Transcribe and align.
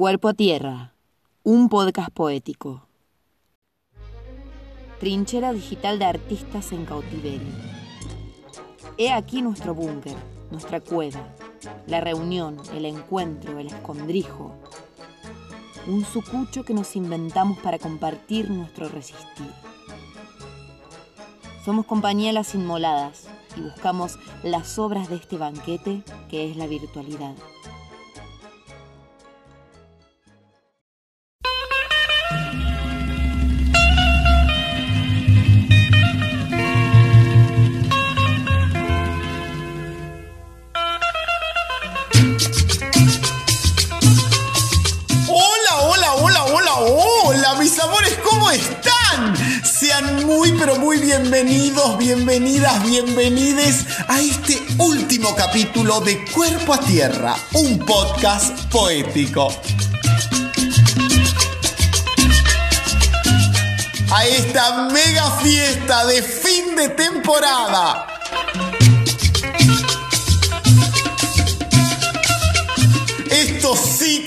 Cuerpo 0.00 0.28
a 0.28 0.32
Tierra, 0.32 0.94
un 1.42 1.68
podcast 1.68 2.08
poético. 2.08 2.86
Trinchera 4.98 5.52
digital 5.52 5.98
de 5.98 6.06
artistas 6.06 6.72
en 6.72 6.86
cautiverio. 6.86 7.52
He 8.96 9.12
aquí 9.12 9.42
nuestro 9.42 9.74
búnker, 9.74 10.16
nuestra 10.50 10.80
cueva, 10.80 11.28
la 11.86 12.00
reunión, 12.00 12.56
el 12.72 12.86
encuentro, 12.86 13.58
el 13.58 13.66
escondrijo. 13.66 14.54
Un 15.86 16.06
sucucho 16.06 16.64
que 16.64 16.72
nos 16.72 16.96
inventamos 16.96 17.58
para 17.58 17.78
compartir 17.78 18.50
nuestro 18.50 18.88
resistir. 18.88 19.52
Somos 21.62 21.84
compañía 21.84 22.32
las 22.32 22.54
inmoladas 22.54 23.28
y 23.54 23.60
buscamos 23.60 24.18
las 24.42 24.78
obras 24.78 25.10
de 25.10 25.16
este 25.16 25.36
banquete 25.36 26.02
que 26.30 26.50
es 26.50 26.56
la 26.56 26.66
virtualidad. 26.66 27.34
Muy, 50.40 50.52
pero 50.52 50.76
muy 50.76 50.96
bienvenidos, 50.96 51.98
bienvenidas, 51.98 52.82
bienvenides 52.82 53.84
a 54.08 54.20
este 54.20 54.58
último 54.78 55.36
capítulo 55.36 56.00
de 56.00 56.24
Cuerpo 56.32 56.72
a 56.72 56.80
Tierra, 56.80 57.36
un 57.52 57.78
podcast 57.80 58.58
poético. 58.70 59.48
A 64.10 64.24
esta 64.24 64.88
mega 64.88 65.30
fiesta 65.42 66.06
de 66.06 66.22
fin 66.22 66.74
de 66.74 66.88
temporada. 66.88 68.06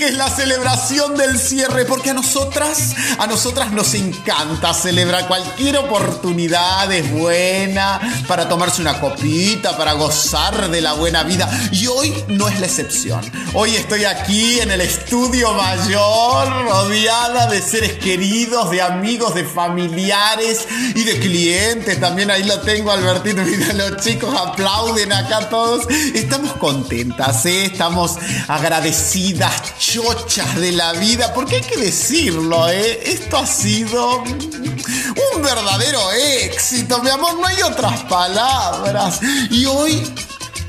Es 0.06 0.16
la 0.16 0.30
celebración 0.30 1.16
del 1.16 1.38
cierre, 1.40 1.86
porque 1.86 2.10
a 2.10 2.14
nosotras, 2.14 2.94
a 3.18 3.28
nosotras 3.28 3.72
nos 3.72 3.94
encanta 3.94 4.74
celebrar 4.74 5.28
cualquier 5.28 5.78
oportunidad, 5.78 6.92
es 6.92 7.10
buena 7.12 8.00
para 8.28 8.50
tomarse 8.50 8.82
una 8.82 9.00
copita, 9.00 9.78
para 9.78 9.94
gozar 9.94 10.70
de 10.70 10.82
la 10.82 10.94
buena 10.94 11.24
vida. 11.24 11.50
Y 11.72 11.88
hoy 11.88 12.14
no 12.28 12.48
es 12.48 12.60
la 12.60 12.66
excepción. 12.66 13.22
Hoy 13.54 13.76
estoy 13.76 14.06
aquí 14.06 14.60
en 14.60 14.72
el 14.72 14.82
estudio 14.82 15.54
mayor, 15.54 16.66
rodeada 16.66 17.48
de 17.48 17.62
seres 17.62 17.94
queridos, 17.94 18.72
de 18.72 18.82
amigos, 18.82 19.36
de 19.36 19.46
familiares 19.46 20.68
y 20.96 21.04
de 21.04 21.20
clientes. 21.20 22.00
También 22.00 22.32
ahí 22.32 22.44
lo 22.44 22.60
tengo, 22.62 22.92
Albertito. 22.92 23.42
Mira, 23.44 23.74
los 23.74 24.04
chicos 24.04 24.36
aplauden 24.36 25.14
acá 25.14 25.50
todos. 25.50 25.88
Estamos 26.14 26.54
contentas, 26.54 27.46
¿eh? 27.46 27.66
estamos 27.66 28.18
agradecidas 28.48 29.80
chochas 29.94 30.56
de 30.60 30.72
la 30.72 30.92
vida, 30.94 31.32
porque 31.36 31.58
hay 31.58 31.62
que 31.62 31.78
decirlo, 31.78 32.68
¿eh? 32.68 33.00
Esto 33.06 33.38
ha 33.38 33.46
sido 33.46 34.24
un 34.24 35.42
verdadero 35.44 36.12
éxito, 36.14 37.04
mi 37.04 37.12
amor, 37.12 37.36
no 37.36 37.46
hay 37.46 37.62
otras 37.62 38.02
palabras. 38.06 39.20
Y 39.52 39.68
hoy 39.68 40.04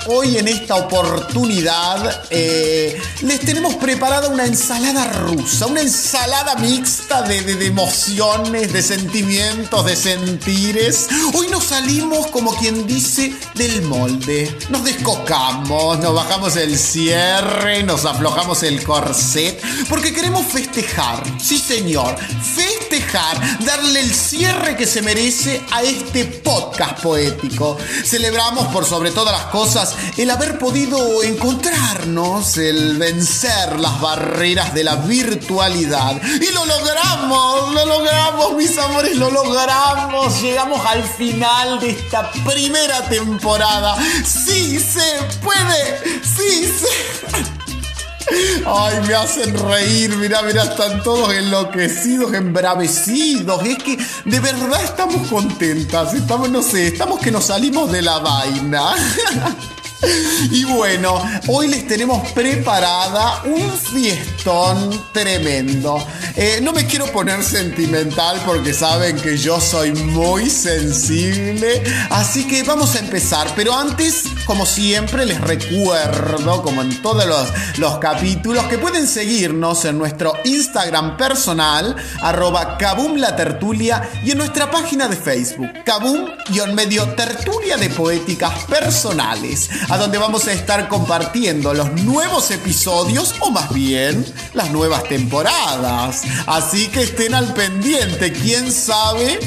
Hoy 0.07 0.37
en 0.37 0.49
esta 0.49 0.75
oportunidad 0.75 2.25
eh, 2.29 3.01
les 3.23 3.41
tenemos 3.41 3.77
preparada 3.77 4.29
una 4.29 4.45
ensalada 4.45 5.05
rusa, 5.05 5.67
una 5.67 5.81
ensalada 5.81 6.57
mixta 6.57 7.23
de, 7.23 7.39
emociones, 7.65 8.71
de 8.71 8.83
sentimientos, 8.83 9.87
de 9.87 9.97
sentires. 9.97 11.09
Hoy 11.33 11.47
nos 11.49 11.65
salimos 11.65 12.27
como 12.27 12.55
quien 12.55 12.87
dice 12.87 13.35
del 13.55 13.81
molde, 13.83 14.55
nos 14.69 14.85
descocamos, 14.85 15.99
nos 16.01 16.15
bajamos 16.15 16.57
el 16.57 16.79
cierre, 16.79 17.83
nos 17.83 18.05
aflojamos 18.05 18.63
el 18.63 18.85
corset, 18.85 19.59
porque 19.89 20.13
queremos 20.13 20.45
festejar, 20.45 21.23
sí 21.41 21.59
señor, 21.59 22.15
festejar, 22.19 23.65
darle 23.65 24.01
el 24.01 24.15
cierre 24.15 24.77
que 24.77 24.87
se 24.87 25.01
merece 25.01 25.63
a 25.71 25.83
este 25.83 26.27
podcast 26.27 27.01
poético. 27.03 27.79
Celebramos 28.05 28.67
por 28.67 28.85
sobre 28.85 29.11
todas 29.11 29.33
las 29.33 29.47
cosas 29.51 29.94
el 30.17 30.31
haber 30.31 30.59
podido 30.59 31.23
encontrarnos, 31.23 32.57
el 32.57 32.99
vencer 32.99 33.79
las 33.79 34.01
barreras 34.01 34.75
de 34.75 34.85
la 34.85 34.97
virtualidad. 34.97 36.21
Y 36.23 36.53
lo 36.53 36.65
logramos, 36.67 37.75
lo 37.75 37.87
logramos, 37.87 38.55
mis 38.55 38.77
amores, 38.79 39.17
lo 39.17 39.31
logramos. 39.31 40.41
Llegamos 40.41 40.85
al 40.87 41.03
final 41.03 41.81
de 41.81 41.91
esta 41.91 42.31
primera 42.45 43.03
temporada. 43.09 43.97
Sí 44.25 44.79
se 44.79 45.39
puede, 45.43 46.21
sí 46.23 46.65
se... 46.65 47.54
Ay, 48.67 49.01
me 49.07 49.15
hacen 49.15 49.55
reír, 49.69 50.17
mira, 50.17 50.43
mira, 50.43 50.65
están 50.65 51.03
todos 51.03 51.33
enloquecidos, 51.35 52.33
embravecidos. 52.35 53.65
Es 53.65 53.79
que 53.79 53.99
de 54.25 54.41
verdad 54.41 54.83
estamos 54.83 55.29
contentas, 55.29 56.15
estamos, 56.15 56.49
no 56.51 56.63
sé, 56.63 56.89
estamos 56.89 57.21
que 57.21 57.31
nos 57.31 57.47
salimos 57.47 57.91
de 57.93 58.03
la 58.03 58.19
vaina. 58.19 58.95
Y 60.51 60.65
bueno, 60.65 61.23
hoy 61.49 61.69
les 61.69 61.87
tenemos 61.87 62.31
preparada 62.33 63.43
un 63.45 63.71
fiestón 63.73 65.03
tremendo. 65.13 66.05
Eh, 66.37 66.61
no 66.63 66.73
me 66.73 66.87
quiero 66.87 67.07
poner 67.07 67.43
sentimental 67.43 68.41
porque 68.45 68.73
saben 68.73 69.17
que 69.17 69.37
yo 69.37 69.61
soy 69.61 69.93
muy 69.93 70.51
sensible. 70.51 71.83
Así 72.11 72.47
que 72.47 72.63
vamos 72.63 72.95
a 72.97 73.01
empezar. 73.01 73.49
Pero 73.57 73.75
antes, 73.77 74.25
como 74.47 74.67
siempre, 74.67 75.27
les 75.27 75.41
recuerdo, 75.41 76.63
como 76.63 76.83
en 76.83 77.01
todos 77.03 77.27
los, 77.27 77.49
los 77.79 77.99
capítulos, 77.99 78.65
que 78.67 78.79
pueden 78.79 79.07
seguirnos 79.07 79.85
en 79.85 79.99
nuestro 79.99 80.35
Instagram 80.45 81.17
personal, 81.17 81.97
arroba 82.21 82.77
Kabum 82.79 83.17
la 83.17 83.37
tertulia, 83.37 84.09
y 84.25 84.33
en 84.33 84.39
nuestra 84.39 84.71
página 84.71 85.09
de 85.09 85.17
Facebook, 85.17 85.71
Kabum-medio 85.85 87.15
tertulia 87.15 87.77
de 87.77 87.91
poéticas 87.91 88.65
personales 88.65 89.71
a 89.95 89.97
donde 89.97 90.19
vamos 90.19 90.49
a 90.49 90.53
estar 90.53 90.89
compartiendo 90.89 91.73
los 91.73 91.93
nuevos 91.93 92.51
episodios 92.51 93.33
o 93.39 93.53
más 93.53 93.73
bien 93.73 94.27
las 94.53 94.73
nuevas 94.73 95.05
temporadas. 95.05 96.23
Así 96.49 96.89
que 96.89 97.03
estén 97.03 97.33
al 97.33 97.55
pendiente, 97.55 98.33
quién 98.33 98.73
sabe. 98.73 99.39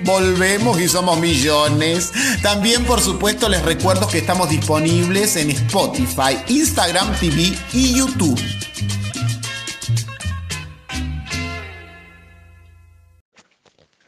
Volvemos 0.00 0.78
y 0.78 0.88
somos 0.88 1.18
millones. 1.18 2.12
También, 2.42 2.84
por 2.84 3.00
supuesto, 3.00 3.48
les 3.48 3.62
recuerdo 3.62 4.06
que 4.06 4.18
estamos 4.18 4.50
disponibles 4.50 5.36
en 5.36 5.52
Spotify, 5.52 6.36
Instagram 6.48 7.18
TV 7.18 7.56
y 7.72 7.94
YouTube. 7.96 8.38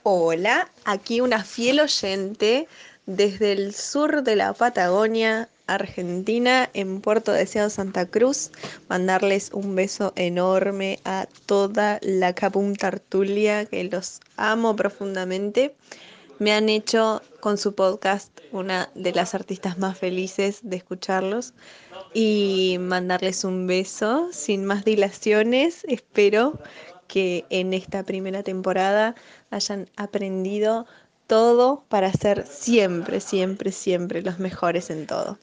Hola, 0.03 0.71
aquí 0.85 1.23
una 1.23 1.43
fiel 1.43 1.81
oyente 1.81 2.69
desde 3.07 3.53
el 3.53 3.75
sur 3.75 4.23
de 4.23 4.37
la 4.37 4.53
Patagonia, 4.53 5.49
Argentina, 5.67 6.69
en 6.75 7.01
Puerto 7.01 7.33
Deseado 7.33 7.71
Santa 7.71 8.07
Cruz. 8.07 8.51
Mandarles 8.89 9.51
un 9.53 9.75
beso 9.75 10.13
enorme 10.17 11.01
a 11.05 11.27
toda 11.47 11.99
la 12.03 12.35
Capum 12.35 12.75
Tartulia, 12.75 13.67
que 13.67 13.85
los 13.85 14.21
amo 14.37 14.75
profundamente. 14.77 15.77
Me 16.39 16.53
han 16.53 16.69
hecho 16.69 17.23
con 17.41 17.57
su 17.57 17.75
podcast 17.75 18.31
una 18.53 18.91
de 18.95 19.13
las 19.13 19.35
artistas 19.35 19.79
más 19.79 19.99
felices 19.99 20.61
de 20.63 20.77
escucharlos 20.77 21.55
y 22.13 22.77
mandarles 22.79 23.45
un 23.45 23.67
beso 23.67 24.29
sin 24.33 24.65
más 24.65 24.85
dilaciones. 24.85 25.85
Espero 25.89 26.59
que 27.09 27.45
en 27.51 27.73
esta 27.73 28.03
primera 28.03 28.43
temporada 28.43 29.15
hayan 29.51 29.89
aprendido 29.97 30.87
todo 31.27 31.85
para 31.89 32.13
ser 32.13 32.47
siempre, 32.47 33.21
siempre, 33.21 33.73
siempre 33.73 34.23
los 34.23 34.39
mejores 34.39 34.91
en 34.91 35.07
todo. 35.07 35.39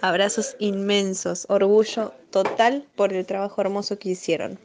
Abrazos 0.00 0.56
inmensos, 0.58 1.46
orgullo 1.48 2.12
total 2.30 2.86
por 2.96 3.12
el 3.12 3.24
trabajo 3.26 3.60
hermoso 3.60 3.98
que 3.98 4.10
hicieron. 4.10 4.58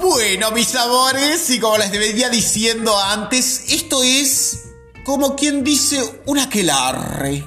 Bueno, 0.00 0.50
mis 0.52 0.74
amores, 0.74 1.50
y 1.50 1.60
como 1.60 1.76
les 1.76 1.90
venía 1.90 2.30
diciendo 2.30 2.98
antes, 2.98 3.72
esto 3.72 4.02
es 4.02 4.64
como 5.04 5.36
quien 5.36 5.62
dice 5.62 6.02
un 6.26 6.38
aquelarre. 6.38 7.44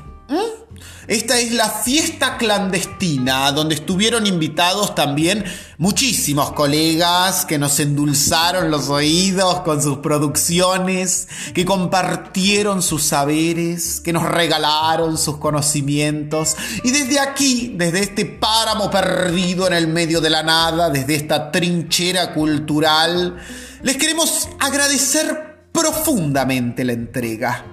Esta 1.12 1.38
es 1.40 1.52
la 1.52 1.70
fiesta 1.70 2.38
clandestina, 2.38 3.52
donde 3.52 3.76
estuvieron 3.76 4.26
invitados 4.28 4.96
también 4.96 5.44
muchísimos 5.78 6.54
colegas 6.54 7.44
que 7.44 7.58
nos 7.58 7.82
endulzaron 7.82 8.72
los 8.72 8.88
oídos 8.88 9.60
con 9.60 9.84
sus 9.84 9.98
producciones, 9.98 11.28
que 11.54 11.66
compartieron 11.66 12.82
sus 12.82 13.04
saberes, 13.04 14.00
que 14.00 14.14
nos 14.14 14.24
regalaron 14.24 15.18
sus 15.18 15.36
conocimientos. 15.36 16.56
Y 16.86 16.92
desde 16.92 17.20
aquí, 17.20 17.74
desde 17.76 18.04
este 18.04 18.24
páramo 18.24 18.90
perdido 18.90 19.68
en 19.68 19.74
el 19.74 19.90
medio 19.90 20.22
de 20.22 20.30
la 20.30 20.44
nada, 20.44 20.90
desde 20.90 21.16
esta 21.16 21.52
trinchera 21.52 22.34
cultural, 22.34 23.36
les 23.82 23.98
queremos 23.98 24.48
agradecer 24.62 25.58
profundamente 25.74 26.86
la 26.86 26.94
entrega 26.94 27.71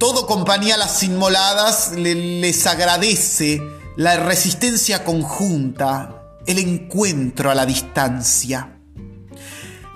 todo 0.00 0.26
Compañía 0.26 0.78
Las 0.78 1.02
Inmoladas 1.02 1.92
les 1.94 2.66
agradece 2.66 3.62
la 3.96 4.16
resistencia 4.16 5.04
conjunta, 5.04 6.22
el 6.46 6.58
encuentro 6.58 7.50
a 7.50 7.54
la 7.54 7.66
distancia. 7.66 8.80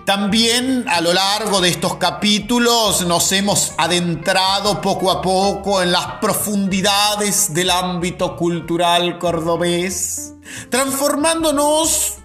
También 0.05 0.85
a 0.89 1.01
lo 1.01 1.15
largo 1.15 1.63
de 1.63 1.71
estos 1.71 1.97
capítulos 1.97 3.07
nos 3.07 3.33
hemos 3.33 3.73
adentrado 3.79 4.83
poco 4.83 5.11
a 5.11 5.23
poco 5.23 5.81
en 5.81 5.91
las 5.91 6.07
profundidades 6.21 7.55
del 7.55 7.71
ámbito 7.71 8.37
cultural 8.37 9.19
cordobés, 9.19 10.35
transformándonos 10.69 12.17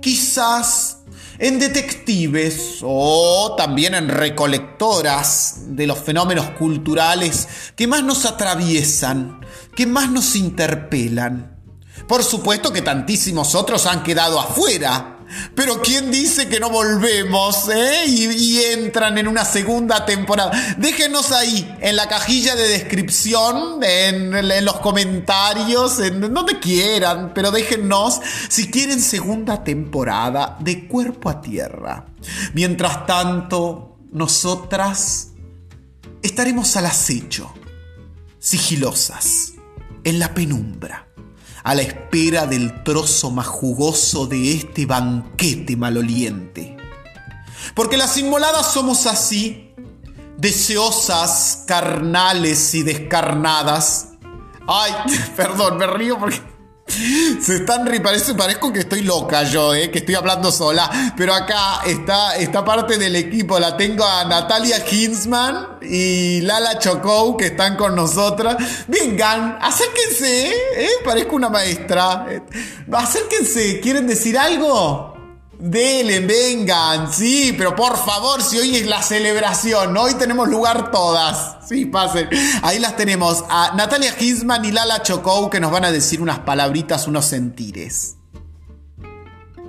quizás 0.00 0.98
en 1.38 1.58
detectives 1.58 2.78
o 2.82 3.54
también 3.56 3.94
en 3.94 4.08
recolectoras 4.08 5.76
de 5.76 5.86
los 5.86 5.98
fenómenos 5.98 6.50
culturales 6.50 7.48
que 7.76 7.86
más 7.86 8.02
nos 8.02 8.24
atraviesan, 8.24 9.40
que 9.74 9.86
más 9.86 10.10
nos 10.10 10.36
interpelan. 10.36 11.58
Por 12.08 12.22
supuesto 12.22 12.72
que 12.72 12.82
tantísimos 12.82 13.54
otros 13.54 13.86
han 13.86 14.02
quedado 14.02 14.38
afuera 14.40 15.13
pero 15.54 15.80
¿quién 15.80 16.10
dice 16.10 16.48
que 16.48 16.60
no 16.60 16.70
volvemos 16.70 17.68
eh? 17.68 18.06
y, 18.06 18.58
entran 18.72 19.18
en 19.18 19.28
una 19.28 19.44
segunda 19.44 20.04
temporada? 20.04 20.50
Déjenos 20.78 21.32
ahí, 21.32 21.76
en 21.80 21.96
la 21.96 22.08
cajilla 22.08 22.54
de 22.56 22.68
descripción, 22.68 23.82
en, 23.82 24.64
los 24.64 24.80
comentarios, 24.80 26.00
en 26.00 26.20
donde 26.32 26.58
quieran, 26.58 27.32
pero 27.34 27.50
déjenos 27.50 28.20
si 28.48 28.70
quieren 28.70 29.00
segunda 29.00 29.64
temporada 29.64 30.56
de 30.60 30.86
Cuerpo 30.86 31.30
a 31.30 31.40
Tierra. 31.40 32.06
Mientras 32.52 33.06
tanto, 33.06 33.98
nosotras 34.12 35.28
estaremos 36.22 36.76
al 36.76 36.86
acecho, 36.86 37.52
sigilosas, 38.38 39.52
en 40.04 40.18
la 40.18 40.34
penumbra 40.34 41.08
a 41.64 41.74
la 41.74 41.82
espera 41.82 42.46
del 42.46 42.84
trozo 42.84 43.30
más 43.30 43.46
jugoso 43.46 44.26
de 44.26 44.52
este 44.52 44.86
banquete 44.86 45.76
maloliente. 45.76 46.76
Porque 47.74 47.96
las 47.96 48.16
inmoladas 48.18 48.72
somos 48.72 49.06
así, 49.06 49.74
deseosas, 50.36 51.64
carnales 51.66 52.74
y 52.74 52.82
descarnadas. 52.82 54.10
Ay, 54.68 54.92
perdón, 55.36 55.78
me 55.78 55.86
río 55.86 56.18
porque 56.18 56.40
se 56.86 57.56
están 57.56 57.84
parece, 58.02 58.34
parezco 58.34 58.72
que 58.72 58.80
estoy 58.80 59.02
loca 59.02 59.42
yo, 59.44 59.74
eh, 59.74 59.90
que 59.90 59.98
estoy 59.98 60.14
hablando 60.14 60.52
sola. 60.52 61.14
Pero 61.16 61.34
acá 61.34 61.80
está 61.86 62.36
esta 62.36 62.64
parte 62.64 62.98
del 62.98 63.16
equipo. 63.16 63.58
La 63.58 63.76
tengo 63.76 64.04
a 64.04 64.24
Natalia 64.24 64.84
Hinsman 64.90 65.78
y 65.82 66.40
Lala 66.42 66.78
Chocou 66.78 67.36
que 67.36 67.46
están 67.46 67.76
con 67.76 67.94
nosotras. 67.94 68.56
Vengan, 68.86 69.58
acérquense, 69.60 70.50
eh, 70.76 70.88
parezco 71.04 71.36
una 71.36 71.48
maestra. 71.48 72.26
Eh, 72.28 72.42
acérquense, 72.92 73.80
¿quieren 73.80 74.06
decir 74.06 74.38
algo? 74.38 75.13
Dele, 75.66 76.20
vengan, 76.20 77.10
sí, 77.10 77.54
pero 77.56 77.74
por 77.74 77.96
favor, 77.96 78.42
si 78.42 78.58
hoy 78.58 78.76
es 78.76 78.86
la 78.86 79.02
celebración, 79.02 79.96
hoy 79.96 80.12
tenemos 80.12 80.46
lugar 80.46 80.90
todas. 80.90 81.56
Sí, 81.66 81.86
pasen. 81.86 82.28
Ahí 82.60 82.78
las 82.78 82.96
tenemos 82.96 83.42
a 83.48 83.72
Natalia 83.74 84.12
Gisman 84.12 84.62
y 84.66 84.72
Lala 84.72 85.00
Chocou 85.00 85.48
que 85.48 85.60
nos 85.60 85.72
van 85.72 85.86
a 85.86 85.90
decir 85.90 86.20
unas 86.20 86.40
palabritas, 86.40 87.08
unos 87.08 87.24
sentires. 87.24 88.18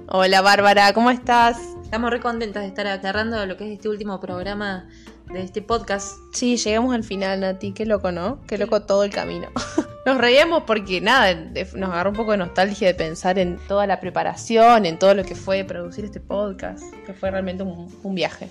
Hola 0.10 0.42
Bárbara, 0.42 0.92
¿cómo 0.92 1.12
estás? 1.12 1.60
Estamos 1.86 2.10
re 2.10 2.20
contentas 2.20 2.64
de 2.64 2.68
estar 2.68 2.88
agarrando 2.88 3.46
lo 3.46 3.56
que 3.56 3.64
es 3.64 3.72
este 3.72 3.88
último 3.88 4.20
programa 4.20 4.90
de 5.32 5.44
este 5.44 5.62
podcast. 5.62 6.18
Sí, 6.34 6.58
llegamos 6.58 6.94
al 6.94 7.06
final, 7.06 7.40
Nati. 7.40 7.72
Qué 7.72 7.86
loco, 7.86 8.12
¿no? 8.12 8.42
Qué 8.48 8.58
loco 8.58 8.82
todo 8.82 9.06
el 9.06 9.12
camino. 9.12 9.48
nos 10.06 10.20
reíamos 10.20 10.64
porque, 10.64 11.02
nada, 11.02 11.34
nos 11.74 11.90
agarró 11.90 12.12
un 12.12 12.16
poco 12.16 12.32
de 12.32 12.38
nostalgia 12.38 12.88
de 12.88 12.94
pensar 12.94 13.40
en 13.40 13.58
toda 13.58 13.88
la 13.88 14.00
preparación, 14.00 14.86
en 14.86 15.00
todo 15.00 15.16
lo 15.16 15.24
que 15.24 15.34
fue 15.34 15.64
producir 15.64 16.06
este 16.06 16.20
podcast, 16.20 16.84
que 17.08 17.14
fue 17.16 17.32
realmente 17.32 17.64
un, 17.64 18.14
viaje. 18.14 18.50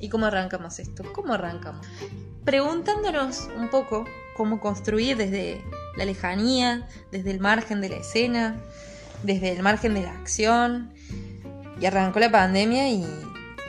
¿Y 0.00 0.08
cómo 0.08 0.26
arrancamos 0.26 0.80
esto? 0.80 1.04
¿Cómo 1.12 1.34
arrancamos? 1.34 1.86
Preguntándonos 2.44 3.48
un 3.56 3.68
poco 3.68 4.04
cómo 4.36 4.60
construir 4.60 5.16
desde 5.16 5.62
la 5.96 6.04
lejanía, 6.04 6.88
desde 7.12 7.30
el 7.30 7.38
margen 7.38 7.80
de 7.80 7.88
la 7.90 7.96
escena, 7.96 8.56
desde 9.22 9.52
el 9.52 9.62
margen 9.62 9.94
de 9.94 10.02
la 10.02 10.10
acción. 10.10 10.92
Y 11.80 11.86
arrancó 11.86 12.18
la 12.18 12.32
pandemia 12.32 12.88
y 12.88 13.06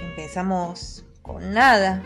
empezamos 0.01 1.03
con 1.21 1.53
nada, 1.53 2.01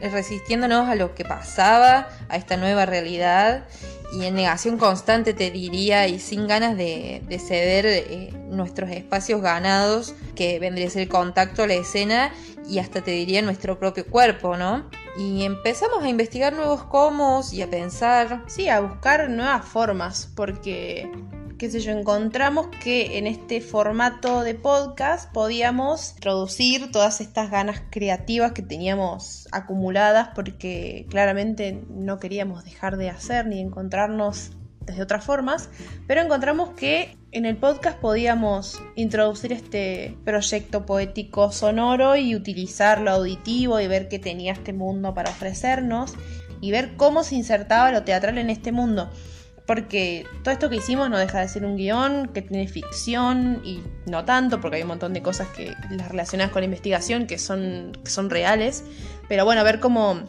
resistiéndonos 0.00 0.88
a 0.88 0.94
lo 0.94 1.16
que 1.16 1.24
pasaba, 1.24 2.08
a 2.28 2.36
esta 2.36 2.56
nueva 2.56 2.86
realidad 2.86 3.66
y 4.12 4.24
en 4.24 4.34
negación 4.34 4.78
constante 4.78 5.34
te 5.34 5.50
diría 5.50 6.06
y 6.08 6.18
sin 6.18 6.46
ganas 6.46 6.76
de, 6.76 7.22
ceder 7.38 7.86
eh, 7.86 8.32
nuestros 8.48 8.90
espacios 8.90 9.42
ganados 9.42 10.14
que 10.34 10.58
vendría 10.58 10.86
a 10.86 10.90
ser 10.90 11.02
el 11.02 11.08
contacto 11.08 11.66
la 11.66 11.74
escena 11.74 12.32
y 12.68 12.78
hasta 12.78 13.02
te 13.02 13.10
diría 13.12 13.42
nuestro 13.42 13.78
propio 13.78 14.06
cuerpo, 14.06 14.56
¿no? 14.56 14.88
Y 15.18 15.44
empezamos 15.44 16.02
a 16.02 16.08
investigar 16.08 16.52
nuevos 16.52 16.84
cómo 16.84 17.42
y 17.52 17.62
a 17.62 17.70
pensar. 17.70 18.44
Sí, 18.46 18.68
a 18.68 18.80
buscar 18.80 19.30
nuevas 19.30 19.64
formas, 19.64 20.30
porque 20.34 21.10
qué 21.58 21.68
sé 21.68 21.80
yo, 21.80 21.90
encontramos 21.90 22.68
que 22.68 23.18
en 23.18 23.26
este 23.26 23.60
formato 23.60 24.42
de 24.42 24.54
podcast 24.54 25.32
podíamos 25.32 26.12
introducir 26.14 26.92
todas 26.92 27.20
estas 27.20 27.50
ganas 27.50 27.82
creativas 27.90 28.52
que 28.52 28.62
teníamos 28.62 29.48
acumuladas 29.50 30.28
porque 30.36 31.06
claramente 31.10 31.82
no 31.90 32.20
queríamos 32.20 32.64
dejar 32.64 32.96
de 32.96 33.10
hacer 33.10 33.46
ni 33.46 33.60
encontrarnos 33.60 34.52
desde 34.82 35.02
otras 35.02 35.24
formas, 35.24 35.68
pero 36.06 36.20
encontramos 36.20 36.70
que 36.70 37.18
en 37.32 37.44
el 37.44 37.56
podcast 37.56 37.98
podíamos 37.98 38.80
introducir 38.94 39.52
este 39.52 40.16
proyecto 40.24 40.86
poético 40.86 41.50
sonoro 41.50 42.14
y 42.14 42.36
utilizar 42.36 43.00
lo 43.00 43.10
auditivo 43.10 43.80
y 43.80 43.88
ver 43.88 44.08
qué 44.08 44.20
tenía 44.20 44.52
este 44.52 44.72
mundo 44.72 45.12
para 45.12 45.30
ofrecernos 45.30 46.14
y 46.60 46.70
ver 46.70 46.94
cómo 46.96 47.24
se 47.24 47.34
insertaba 47.34 47.90
lo 47.90 48.04
teatral 48.04 48.38
en 48.38 48.48
este 48.48 48.70
mundo 48.70 49.10
porque 49.68 50.26
todo 50.42 50.52
esto 50.52 50.70
que 50.70 50.76
hicimos 50.76 51.10
no 51.10 51.18
deja 51.18 51.40
de 51.40 51.48
ser 51.48 51.66
un 51.66 51.76
guion 51.76 52.28
que 52.32 52.40
tiene 52.40 52.66
ficción 52.66 53.60
y 53.62 53.82
no 54.06 54.24
tanto, 54.24 54.62
porque 54.62 54.78
hay 54.78 54.82
un 54.82 54.88
montón 54.88 55.12
de 55.12 55.20
cosas 55.20 55.46
que 55.48 55.76
las 55.90 56.08
relacionadas 56.08 56.52
con 56.52 56.62
la 56.62 56.64
investigación 56.64 57.26
que 57.26 57.36
son, 57.36 57.92
son 58.04 58.30
reales. 58.30 58.82
Pero 59.28 59.44
bueno, 59.44 59.60
a 59.60 59.64
ver 59.64 59.78
cómo 59.78 60.22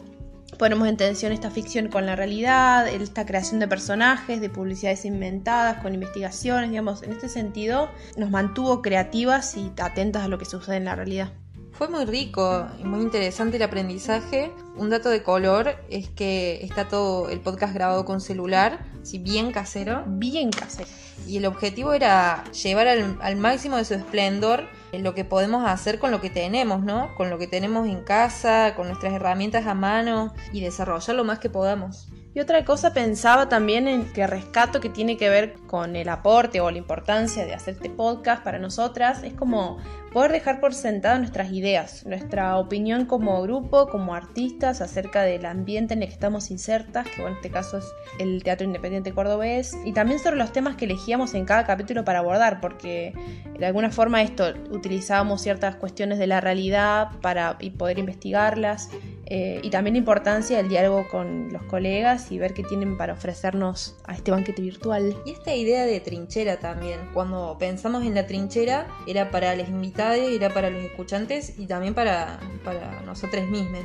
ponemos 0.58 0.86
en 0.88 0.98
tensión 0.98 1.32
esta 1.32 1.50
ficción 1.50 1.88
con 1.88 2.04
la 2.04 2.16
realidad, 2.16 2.86
esta 2.86 3.24
creación 3.24 3.60
de 3.60 3.66
personajes, 3.66 4.42
de 4.42 4.50
publicidades 4.50 5.06
inventadas, 5.06 5.78
con 5.78 5.94
investigaciones, 5.94 6.68
digamos, 6.68 7.02
en 7.02 7.12
este 7.12 7.30
sentido 7.30 7.88
nos 8.18 8.28
mantuvo 8.28 8.82
creativas 8.82 9.56
y 9.56 9.72
atentas 9.80 10.22
a 10.22 10.28
lo 10.28 10.36
que 10.36 10.44
sucede 10.44 10.76
en 10.76 10.84
la 10.84 10.96
realidad. 10.96 11.32
Fue 11.72 11.88
muy 11.88 12.04
rico 12.04 12.66
y 12.78 12.84
muy 12.84 13.00
interesante 13.00 13.56
el 13.56 13.62
aprendizaje. 13.62 14.52
Un 14.76 14.90
dato 14.90 15.08
de 15.08 15.22
color 15.22 15.76
es 15.88 16.08
que 16.08 16.60
está 16.62 16.88
todo 16.88 17.28
el 17.30 17.40
podcast 17.40 17.74
grabado 17.74 18.04
con 18.04 18.20
celular, 18.20 18.84
si 19.02 19.18
bien 19.18 19.52
casero. 19.52 20.04
Bien 20.06 20.50
casero. 20.50 20.88
Y 21.26 21.36
el 21.38 21.46
objetivo 21.46 21.92
era 21.92 22.44
llevar 22.52 22.88
al, 22.88 23.36
máximo 23.36 23.76
de 23.76 23.84
su 23.84 23.94
esplendor 23.94 24.68
lo 24.92 25.14
que 25.14 25.24
podemos 25.24 25.64
hacer 25.66 25.98
con 25.98 26.10
lo 26.10 26.20
que 26.20 26.30
tenemos, 26.30 26.82
¿no? 26.82 27.14
Con 27.16 27.30
lo 27.30 27.38
que 27.38 27.46
tenemos 27.46 27.86
en 27.86 28.02
casa, 28.02 28.74
con 28.74 28.88
nuestras 28.88 29.12
herramientas 29.12 29.66
a 29.66 29.74
mano 29.74 30.34
y 30.52 30.60
desarrollar 30.60 31.16
lo 31.16 31.24
más 31.24 31.38
que 31.38 31.50
podamos. 31.50 32.08
Y 32.32 32.38
otra 32.38 32.64
cosa 32.64 32.92
pensaba 32.92 33.48
también 33.48 33.88
en 33.88 34.12
que 34.12 34.26
rescato 34.26 34.80
que 34.80 34.88
tiene 34.88 35.16
que 35.16 35.28
ver 35.28 35.54
con 35.66 35.96
el 35.96 36.08
aporte 36.08 36.60
o 36.60 36.70
la 36.70 36.78
importancia 36.78 37.44
de 37.44 37.54
hacer 37.54 37.74
este 37.74 37.90
podcast 37.90 38.44
para 38.44 38.60
nosotras 38.60 39.24
es 39.24 39.34
como 39.34 39.78
poder 40.12 40.32
dejar 40.32 40.60
por 40.60 40.74
sentado 40.74 41.18
nuestras 41.18 41.52
ideas, 41.52 42.04
nuestra 42.06 42.58
opinión 42.58 43.06
como 43.06 43.40
grupo, 43.42 43.88
como 43.88 44.14
artistas 44.14 44.80
acerca 44.80 45.22
del 45.22 45.46
ambiente 45.46 45.94
en 45.94 46.02
el 46.02 46.08
que 46.08 46.14
estamos 46.14 46.50
insertas, 46.50 47.06
que 47.08 47.22
en 47.22 47.34
este 47.34 47.50
caso 47.50 47.78
es 47.78 47.84
el 48.18 48.42
Teatro 48.42 48.66
Independiente 48.66 49.12
Cordobés, 49.12 49.76
y 49.84 49.92
también 49.92 50.18
sobre 50.18 50.36
los 50.36 50.52
temas 50.52 50.76
que 50.76 50.86
elegíamos 50.86 51.34
en 51.34 51.44
cada 51.44 51.64
capítulo 51.64 52.04
para 52.04 52.18
abordar, 52.20 52.60
porque 52.60 53.12
de 53.58 53.66
alguna 53.66 53.90
forma 53.90 54.22
esto 54.22 54.52
utilizábamos 54.70 55.42
ciertas 55.42 55.76
cuestiones 55.76 56.18
de 56.18 56.26
la 56.26 56.40
realidad 56.40 57.08
para 57.20 57.58
poder 57.78 57.98
investigarlas 57.98 58.90
eh, 59.32 59.60
y 59.62 59.70
también 59.70 59.94
la 59.94 59.98
importancia 59.98 60.56
del 60.56 60.68
diálogo 60.68 61.06
con 61.08 61.52
los 61.52 61.62
colegas 61.62 62.32
y 62.32 62.38
ver 62.38 62.52
qué 62.52 62.64
tienen 62.64 62.96
para 62.96 63.12
ofrecernos 63.12 63.96
a 64.04 64.14
este 64.14 64.32
banquete 64.32 64.60
virtual. 64.60 65.14
Y 65.24 65.30
esta 65.30 65.54
idea 65.54 65.86
de 65.86 66.00
trinchera 66.00 66.58
también, 66.58 66.98
cuando 67.14 67.56
pensamos 67.56 68.02
en 68.04 68.16
la 68.16 68.26
trinchera, 68.26 68.88
era 69.06 69.30
para 69.30 69.54
los 69.54 69.68
invitados, 69.68 69.99
era 70.08 70.52
para 70.52 70.70
los 70.70 70.82
escuchantes 70.82 71.58
y 71.58 71.66
también 71.66 71.94
para, 71.94 72.40
para 72.64 73.00
nosotros 73.02 73.46
mismos. 73.48 73.84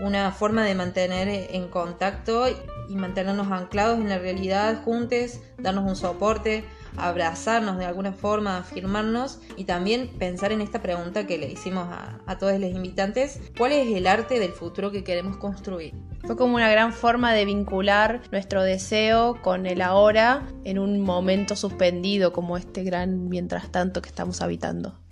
Una 0.00 0.32
forma 0.32 0.64
de 0.64 0.74
mantener 0.74 1.48
en 1.50 1.68
contacto 1.68 2.46
y 2.88 2.96
mantenernos 2.96 3.50
anclados 3.52 3.98
en 3.98 4.08
la 4.08 4.18
realidad 4.18 4.82
juntos, 4.82 5.38
darnos 5.58 5.84
un 5.84 5.96
soporte, 5.96 6.64
abrazarnos 6.96 7.78
de 7.78 7.84
alguna 7.84 8.12
forma, 8.12 8.58
afirmarnos 8.58 9.38
y 9.56 9.64
también 9.64 10.08
pensar 10.18 10.52
en 10.52 10.60
esta 10.60 10.82
pregunta 10.82 11.26
que 11.26 11.38
le 11.38 11.50
hicimos 11.50 11.88
a, 11.90 12.38
todos 12.38 12.58
los 12.58 12.70
invitantes, 12.70 13.40
¿cuál 13.56 13.72
es 13.72 13.94
el 13.94 14.06
arte 14.06 14.40
del 14.40 14.52
futuro 14.52 14.90
que 14.90 15.04
queremos 15.04 15.36
construir? 15.36 15.94
Fue 16.24 16.36
como 16.36 16.56
una 16.56 16.70
gran 16.70 16.92
forma 16.92 17.32
de 17.32 17.44
vincular 17.44 18.22
nuestro 18.32 18.62
deseo 18.62 19.40
con 19.42 19.66
el 19.66 19.82
ahora 19.82 20.48
en 20.64 20.78
un 20.78 21.00
momento 21.00 21.54
suspendido 21.54 22.32
como 22.32 22.56
este 22.56 22.82
gran 22.82 23.28
mientras 23.28 23.70
tanto 23.70 24.02
que 24.02 24.08
estamos 24.08 24.40
habitando. 24.40 25.03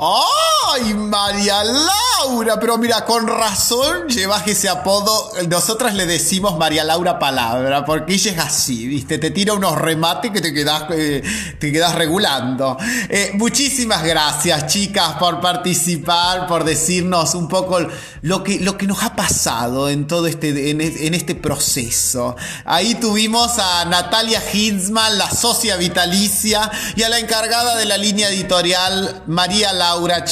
Oh! 0.00 0.57
¡Ay, 0.70 0.94
María 0.94 1.62
Laura! 1.64 2.58
Pero 2.60 2.78
mira, 2.78 3.04
con 3.04 3.26
razón 3.26 4.08
llevas 4.08 4.46
ese 4.46 4.68
apodo. 4.68 5.30
Nosotras 5.48 5.94
le 5.94 6.06
decimos 6.06 6.58
María 6.58 6.84
Laura 6.84 7.18
Palabra, 7.18 7.84
porque 7.84 8.14
ella 8.14 8.32
es 8.32 8.38
así, 8.38 8.86
¿viste? 8.86 9.18
Te 9.18 9.30
tira 9.30 9.54
unos 9.54 9.76
remates 9.76 10.30
que 10.30 10.40
te 10.40 10.52
quedas, 10.52 10.84
eh, 10.90 11.22
te 11.58 11.72
quedas 11.72 11.94
regulando. 11.94 12.76
Eh, 13.08 13.32
muchísimas 13.34 14.02
gracias, 14.04 14.66
chicas, 14.66 15.14
por 15.18 15.40
participar, 15.40 16.46
por 16.46 16.64
decirnos 16.64 17.34
un 17.34 17.48
poco 17.48 17.78
lo 18.22 18.42
que, 18.42 18.60
lo 18.60 18.76
que 18.76 18.86
nos 18.86 19.02
ha 19.02 19.14
pasado 19.14 19.88
en 19.88 20.06
todo 20.06 20.26
este, 20.26 20.70
en, 20.70 21.14
este 21.14 21.34
proceso. 21.34 22.36
Ahí 22.64 22.94
tuvimos 22.96 23.58
a 23.58 23.84
Natalia 23.84 24.42
Hinsman, 24.52 25.18
la 25.18 25.30
socia 25.30 25.76
vitalicia, 25.76 26.70
y 26.96 27.02
a 27.02 27.08
la 27.08 27.18
encargada 27.18 27.76
de 27.76 27.84
la 27.84 27.96
línea 27.96 28.28
editorial, 28.28 29.22
María 29.26 29.72
Laura. 29.72 29.88
Laura 29.88 30.24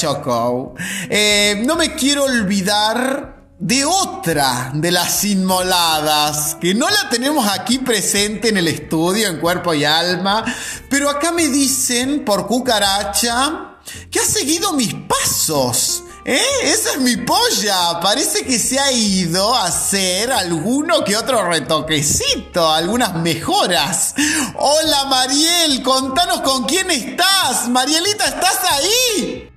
Eh, 1.08 1.62
no 1.64 1.76
me 1.76 1.94
quiero 1.94 2.24
olvidar 2.24 3.36
de 3.58 3.84
otra 3.84 4.72
de 4.74 4.90
las 4.90 5.24
inmoladas, 5.24 6.56
que 6.60 6.74
no 6.74 6.90
la 6.90 7.08
tenemos 7.08 7.48
aquí 7.48 7.78
presente 7.78 8.48
en 8.48 8.56
el 8.56 8.68
estudio, 8.68 9.28
en 9.28 9.38
cuerpo 9.38 9.72
y 9.72 9.84
alma, 9.84 10.44
pero 10.90 11.08
acá 11.08 11.30
me 11.30 11.48
dicen 11.48 12.24
por 12.24 12.46
cucaracha 12.46 13.76
que 14.10 14.18
ha 14.18 14.24
seguido 14.24 14.72
mis 14.72 14.94
pasos. 14.94 16.02
¿Eh? 16.24 16.42
Esa 16.64 16.94
es 16.94 16.98
mi 16.98 17.18
polla. 17.18 18.00
Parece 18.00 18.44
que 18.44 18.58
se 18.58 18.80
ha 18.80 18.90
ido 18.90 19.54
a 19.54 19.66
hacer 19.66 20.32
alguno 20.32 21.04
que 21.04 21.16
otro 21.16 21.48
retoquecito, 21.48 22.68
algunas 22.68 23.14
mejoras. 23.14 24.16
Hola 24.56 25.04
Mariel, 25.04 25.84
contanos 25.84 26.40
con 26.40 26.64
quién 26.64 26.90
estás. 26.90 27.68
Marielita, 27.68 28.26
¿estás 28.26 28.58
ahí? 28.72 29.55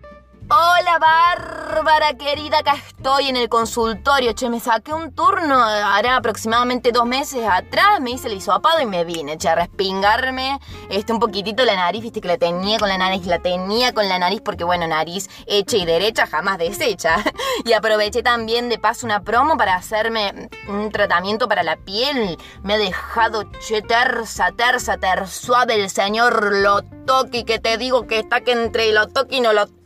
Hola 0.51 0.97
Bárbara 0.97 2.15
querida, 2.17 2.57
acá 2.57 2.73
estoy 2.73 3.27
en 3.27 3.35
el 3.35 3.49
consultorio. 3.49 4.33
Che, 4.33 4.49
me 4.49 4.59
saqué 4.59 4.91
un 4.91 5.13
turno, 5.13 5.61
hará 5.61 6.15
aproximadamente 6.15 6.91
dos 6.91 7.05
meses 7.05 7.47
atrás, 7.47 8.01
me 8.01 8.09
hice 8.09 8.29
el 8.29 8.33
hisopado 8.33 8.81
y 8.81 8.87
me 8.87 9.03
vine, 9.03 9.37
che, 9.37 9.47
a 9.47 9.53
respingarme 9.53 10.59
este, 10.89 11.13
un 11.13 11.19
poquitito 11.19 11.63
la 11.65 11.75
nariz, 11.75 12.01
viste 12.01 12.19
que 12.19 12.27
la 12.27 12.39
tenía 12.39 12.79
con 12.79 12.89
la 12.89 12.97
nariz, 12.97 13.27
la 13.27 13.37
tenía 13.37 13.93
con 13.93 14.09
la 14.09 14.17
nariz 14.17 14.41
porque 14.43 14.63
bueno, 14.63 14.87
nariz 14.87 15.29
hecha 15.45 15.77
y 15.77 15.85
derecha 15.85 16.25
jamás 16.25 16.57
deshecha. 16.57 17.17
Y 17.63 17.73
aproveché 17.73 18.23
también 18.23 18.69
de 18.69 18.79
paso 18.79 19.05
una 19.05 19.21
promo 19.21 19.55
para 19.55 19.75
hacerme 19.75 20.49
un 20.67 20.91
tratamiento 20.91 21.47
para 21.47 21.61
la 21.61 21.75
piel. 21.75 22.37
Me 22.63 22.73
ha 22.73 22.77
dejado, 22.77 23.43
che, 23.59 23.83
tersa, 23.83 24.51
tersa, 24.53 24.97
ter 24.97 25.27
suave 25.27 25.75
el 25.75 25.91
señor 25.91 26.53
Lotoki, 26.53 27.43
que 27.43 27.59
te 27.59 27.77
digo 27.77 28.07
que 28.07 28.17
está 28.17 28.41
que 28.41 28.53
entre 28.53 28.91
Lotoki 28.93 29.37
y 29.37 29.41
no 29.41 29.53
Lotoki 29.53 29.78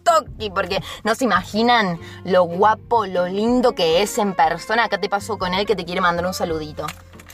Porque 0.53 0.79
no 1.03 1.15
se 1.15 1.25
imaginan 1.25 1.99
lo 2.25 2.43
guapo, 2.43 3.05
lo 3.05 3.27
lindo 3.27 3.73
que 3.73 4.01
es 4.01 4.17
en 4.17 4.33
persona. 4.33 4.85
Acá 4.85 4.99
te 4.99 5.09
paso 5.09 5.37
con 5.37 5.53
él 5.53 5.65
que 5.65 5.75
te 5.75 5.85
quiere 5.85 6.01
mandar 6.01 6.25
un 6.25 6.33
saludito. 6.33 6.85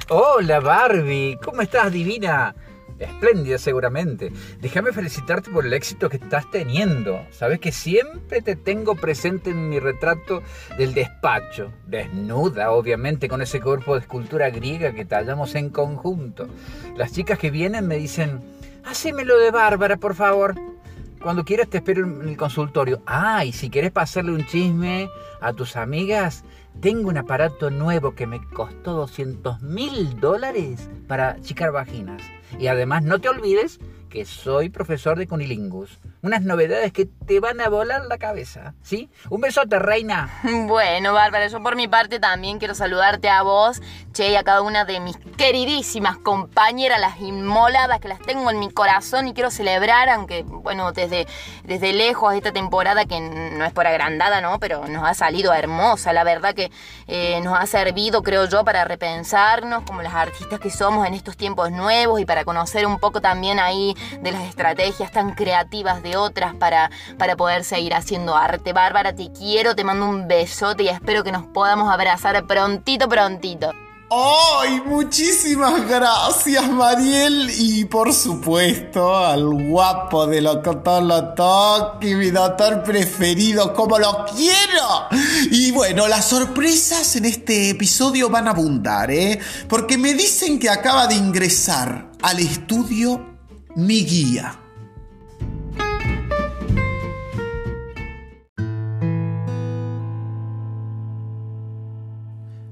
Hola 0.09 0.59
Barbie, 0.59 1.37
¿cómo 1.43 1.61
estás 1.61 1.91
divina? 1.91 2.55
Espléndida 2.97 3.57
seguramente. 3.57 4.31
Déjame 4.59 4.91
felicitarte 4.91 5.49
por 5.51 5.65
el 5.65 5.73
éxito 5.73 6.09
que 6.09 6.17
estás 6.17 6.49
teniendo. 6.51 7.21
Sabes 7.31 7.59
que 7.59 7.71
siempre 7.71 8.41
te 8.41 8.55
tengo 8.55 8.95
presente 8.95 9.51
en 9.51 9.69
mi 9.69 9.79
retrato 9.79 10.41
del 10.77 10.93
despacho. 10.93 11.71
Desnuda, 11.85 12.71
obviamente, 12.71 13.29
con 13.29 13.41
ese 13.41 13.61
cuerpo 13.61 13.93
de 13.93 14.01
escultura 14.01 14.49
griega 14.49 14.91
que 14.91 15.05
tallamos 15.05 15.55
en 15.55 15.69
conjunto. 15.69 16.47
Las 16.97 17.13
chicas 17.13 17.39
que 17.39 17.51
vienen 17.51 17.87
me 17.87 17.95
dicen, 17.95 18.41
hacémelo 18.83 19.37
de 19.37 19.51
Bárbara, 19.51 19.95
por 19.97 20.13
favor. 20.13 20.55
Cuando 21.21 21.43
quieras 21.43 21.67
te 21.67 21.77
espero 21.77 22.05
en 22.05 22.29
el 22.29 22.37
consultorio. 22.37 23.01
Ah, 23.05 23.43
y 23.43 23.51
si 23.51 23.69
quieres 23.69 23.91
pasarle 23.91 24.31
un 24.31 24.45
chisme 24.45 25.09
a 25.41 25.51
tus 25.51 25.75
amigas, 25.75 26.45
tengo 26.79 27.09
un 27.09 27.17
aparato 27.17 27.69
nuevo 27.69 28.15
que 28.15 28.25
me 28.25 28.41
costó 28.53 28.93
200 28.93 29.61
mil 29.61 30.17
dólares 30.21 30.89
para 31.07 31.39
chicar 31.41 31.73
vaginas. 31.73 32.21
Y 32.57 32.67
además 32.67 33.03
no 33.03 33.19
te 33.19 33.27
olvides 33.27 33.79
que 34.09 34.25
soy 34.25 34.69
profesor 34.69 35.17
de 35.17 35.27
cunilingus. 35.27 35.99
Unas 36.21 36.41
novedades 36.41 36.91
que 36.91 37.05
te 37.05 37.39
van 37.39 37.61
a 37.61 37.69
volar 37.69 38.05
la 38.05 38.17
cabeza, 38.17 38.73
¿sí? 38.81 39.09
Un 39.29 39.41
besote, 39.41 39.79
reina. 39.79 40.29
Bueno, 40.69 41.13
Bárbara, 41.13 41.47
yo 41.47 41.61
por 41.63 41.75
mi 41.75 41.87
parte 41.87 42.19
también 42.19 42.59
quiero 42.59 42.75
saludarte 42.75 43.29
a 43.29 43.41
vos, 43.43 43.81
che, 44.11 44.31
y 44.31 44.35
a 44.35 44.43
cada 44.43 44.61
una 44.61 44.85
de 44.85 44.99
mis 44.99 45.17
queridísimas 45.37 46.17
compañeras, 46.17 46.99
las 46.99 47.19
inmoladas 47.19 47.99
que 47.99 48.07
las 48.07 48.19
tengo 48.19 48.49
en 48.51 48.59
mi 48.59 48.69
corazón 48.69 49.27
y 49.27 49.33
quiero 49.33 49.51
celebrar, 49.51 50.09
aunque, 50.09 50.43
bueno, 50.43 50.91
desde, 50.91 51.27
desde 51.63 51.93
lejos 51.93 52.33
esta 52.33 52.51
temporada 52.51 53.05
que 53.05 53.19
no 53.19 53.63
es 53.63 53.73
por 53.73 53.87
agrandada, 53.87 54.41
¿no? 54.41 54.59
Pero 54.59 54.87
nos 54.87 55.07
ha 55.07 55.13
salido 55.13 55.53
hermosa, 55.53 56.13
la 56.13 56.23
verdad 56.23 56.53
que 56.53 56.71
eh, 57.07 57.39
nos 57.41 57.57
ha 57.57 57.65
servido, 57.67 58.23
creo 58.23 58.45
yo, 58.45 58.63
para 58.63 58.83
repensarnos 58.85 59.83
como 59.83 60.01
las 60.01 60.13
artistas 60.13 60.59
que 60.59 60.69
somos 60.69 61.07
en 61.07 61.13
estos 61.13 61.37
tiempos 61.37 61.71
nuevos 61.71 62.19
y 62.19 62.25
para 62.25 62.43
conocer 62.43 62.85
un 62.85 62.99
poco 62.99 63.21
también 63.21 63.59
ahí 63.59 63.95
de 64.21 64.31
las 64.31 64.43
estrategias 64.43 65.11
tan 65.11 65.33
creativas 65.33 66.03
de 66.03 66.17
otras 66.17 66.55
para, 66.55 66.91
para 67.17 67.35
poder 67.35 67.63
seguir 67.63 67.93
haciendo 67.93 68.35
arte. 68.35 68.73
Bárbara, 68.73 69.13
te 69.13 69.31
quiero, 69.31 69.75
te 69.75 69.83
mando 69.83 70.07
un 70.07 70.27
besote 70.27 70.83
y 70.83 70.89
espero 70.89 71.23
que 71.23 71.31
nos 71.31 71.45
podamos 71.45 71.91
abrazar 71.91 72.45
prontito, 72.45 73.07
prontito. 73.07 73.71
¡Ay! 74.11 74.81
Muchísimas 74.87 75.87
gracias, 75.87 76.67
Mariel. 76.67 77.51
Y 77.55 77.85
por 77.85 78.11
supuesto, 78.11 79.15
al 79.15 79.43
guapo 79.69 80.25
de 80.25 80.41
doctor 80.41 81.03
Lotoki, 81.03 82.15
mi 82.15 82.31
doctor 82.31 82.81
preferido, 82.81 83.71
como 83.75 83.99
lo 83.99 84.25
quiero. 84.35 85.09
Y 85.51 85.71
bueno, 85.71 86.07
las 86.07 86.25
sorpresas 86.25 87.17
en 87.17 87.25
este 87.25 87.69
episodio 87.69 88.31
van 88.31 88.47
a 88.47 88.51
abundar, 88.51 89.11
¿eh? 89.11 89.39
Porque 89.67 89.99
me 89.99 90.15
dicen 90.15 90.57
que 90.57 90.71
acaba 90.71 91.05
de 91.05 91.13
ingresar 91.13 92.09
al 92.23 92.39
estudio 92.39 93.38
mi 93.75 94.03
guía. 94.03 94.59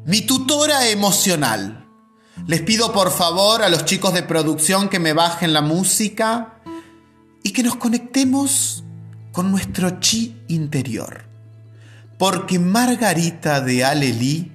Mi 0.06 0.22
tutora 0.22 0.88
emocional. 0.88 1.86
Les 2.48 2.62
pido 2.62 2.94
por 2.94 3.12
favor 3.12 3.62
a 3.62 3.70
los 3.70 3.86
chicos 3.86 4.14
de 4.14 4.24
producción 4.24 4.90
que 4.90 5.00
me 5.00 5.14
bajen 5.14 5.54
la 5.54 5.62
música 5.62 6.62
y 7.44 7.52
que 7.52 7.64
nos 7.64 7.76
conectemos 7.76 8.84
con 9.32 9.52
nuestro 9.52 10.00
chi 10.00 10.42
interior. 10.48 11.26
Porque 12.18 12.58
Margarita 12.58 13.62
de 13.62 13.84
Alelí 13.84 14.52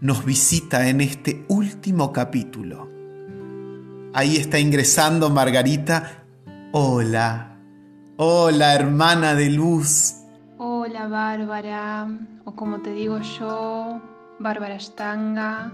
nos 0.00 0.24
visita 0.24 0.88
en 0.88 1.00
este 1.00 1.44
último 1.48 2.12
capítulo. 2.12 2.93
Ahí 4.16 4.36
está 4.36 4.60
ingresando 4.60 5.28
Margarita. 5.28 6.24
Hola, 6.70 7.58
hola 8.16 8.72
hermana 8.72 9.34
de 9.34 9.50
luz. 9.50 10.14
Hola 10.56 11.08
Bárbara, 11.08 12.06
o 12.44 12.54
como 12.54 12.80
te 12.80 12.92
digo 12.92 13.18
yo, 13.18 14.00
Bárbara 14.38 14.78
Stanga. 14.78 15.72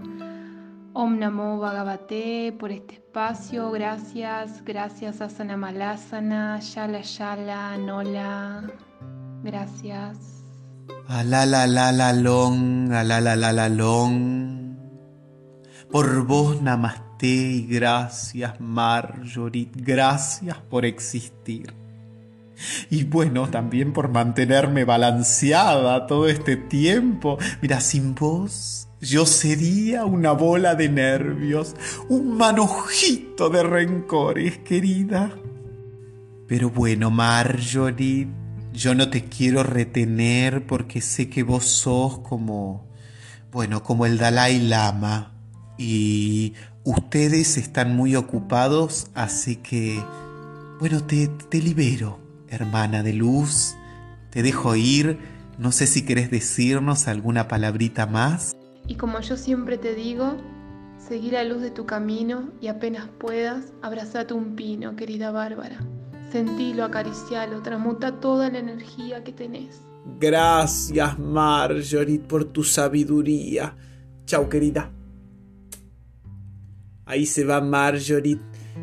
Om 0.94 1.18
Namo 1.18 1.58
Bhagavate 1.58 2.56
por 2.58 2.72
este 2.72 2.94
espacio. 2.94 3.70
Gracias, 3.72 4.64
gracias 4.64 5.20
Asana 5.20 5.58
Malasana, 5.58 6.60
Shala 6.62 7.02
Shala, 7.02 7.76
Nola. 7.76 8.62
Gracias. 9.42 10.16
Alala 11.08 11.66
la 11.66 11.92
la 11.92 12.14
long, 12.14 12.90
alala 12.90 13.36
la 13.36 13.52
la 13.52 13.68
long. 13.68 14.76
Por 15.90 16.24
vos 16.24 16.62
namaste 16.62 17.09
y 17.26 17.66
gracias 17.66 18.60
Marjorie, 18.60 19.70
gracias 19.74 20.58
por 20.58 20.84
existir. 20.84 21.74
Y 22.90 23.04
bueno, 23.04 23.48
también 23.48 23.92
por 23.92 24.10
mantenerme 24.10 24.84
balanceada 24.84 26.06
todo 26.06 26.28
este 26.28 26.56
tiempo. 26.56 27.38
Mira, 27.62 27.80
sin 27.80 28.14
vos 28.14 28.88
yo 29.00 29.24
sería 29.24 30.04
una 30.04 30.32
bola 30.32 30.74
de 30.74 30.90
nervios, 30.90 31.74
un 32.08 32.36
manojito 32.36 33.48
de 33.48 33.62
rencores, 33.62 34.58
querida. 34.58 35.34
Pero 36.46 36.68
bueno, 36.68 37.10
Marjorie, 37.10 38.28
yo 38.74 38.94
no 38.94 39.08
te 39.08 39.24
quiero 39.24 39.62
retener 39.62 40.66
porque 40.66 41.00
sé 41.00 41.30
que 41.30 41.42
vos 41.42 41.64
sos 41.64 42.18
como, 42.18 42.88
bueno, 43.50 43.82
como 43.82 44.04
el 44.04 44.18
Dalai 44.18 44.58
Lama. 44.60 45.32
Y 45.78 46.52
ustedes 46.84 47.56
están 47.56 47.94
muy 47.94 48.16
ocupados, 48.16 49.08
así 49.14 49.56
que, 49.56 50.02
bueno, 50.78 51.02
te, 51.04 51.28
te 51.28 51.58
libero, 51.58 52.18
hermana 52.48 53.02
de 53.02 53.12
luz. 53.12 53.74
Te 54.30 54.42
dejo 54.42 54.76
ir. 54.76 55.18
No 55.58 55.72
sé 55.72 55.86
si 55.86 56.04
querés 56.04 56.30
decirnos 56.30 57.08
alguna 57.08 57.48
palabrita 57.48 58.06
más. 58.06 58.56
Y 58.86 58.94
como 58.94 59.20
yo 59.20 59.36
siempre 59.36 59.76
te 59.76 59.94
digo, 59.94 60.36
seguí 60.98 61.30
la 61.30 61.44
luz 61.44 61.60
de 61.60 61.70
tu 61.70 61.84
camino 61.84 62.50
y 62.60 62.68
apenas 62.68 63.08
puedas, 63.18 63.72
abrazate 63.82 64.34
un 64.34 64.56
pino, 64.56 64.96
querida 64.96 65.30
Bárbara. 65.30 65.78
Sentilo, 66.32 66.84
acaricialo, 66.84 67.60
transmuta 67.60 68.20
toda 68.20 68.50
la 68.50 68.58
energía 68.58 69.22
que 69.24 69.32
tenés. 69.32 69.82
Gracias, 70.18 71.18
Marjorie, 71.18 72.20
por 72.20 72.44
tu 72.44 72.62
sabiduría. 72.62 73.76
Chao, 74.26 74.48
querida. 74.48 74.90
Ahí 77.10 77.26
se 77.26 77.44
va 77.44 77.60
Marjorie. 77.60 78.38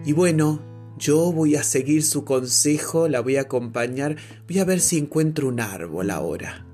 Y 0.05 0.13
bueno, 0.13 0.61
yo 0.97 1.31
voy 1.31 1.55
a 1.55 1.63
seguir 1.63 2.03
su 2.03 2.25
consejo, 2.25 3.07
la 3.07 3.21
voy 3.21 3.37
a 3.37 3.41
acompañar. 3.41 4.17
Voy 4.47 4.59
a 4.59 4.65
ver 4.65 4.79
si 4.79 4.97
encuentro 4.97 5.47
un 5.47 5.59
árbol 5.59 6.11
ahora 6.11 6.67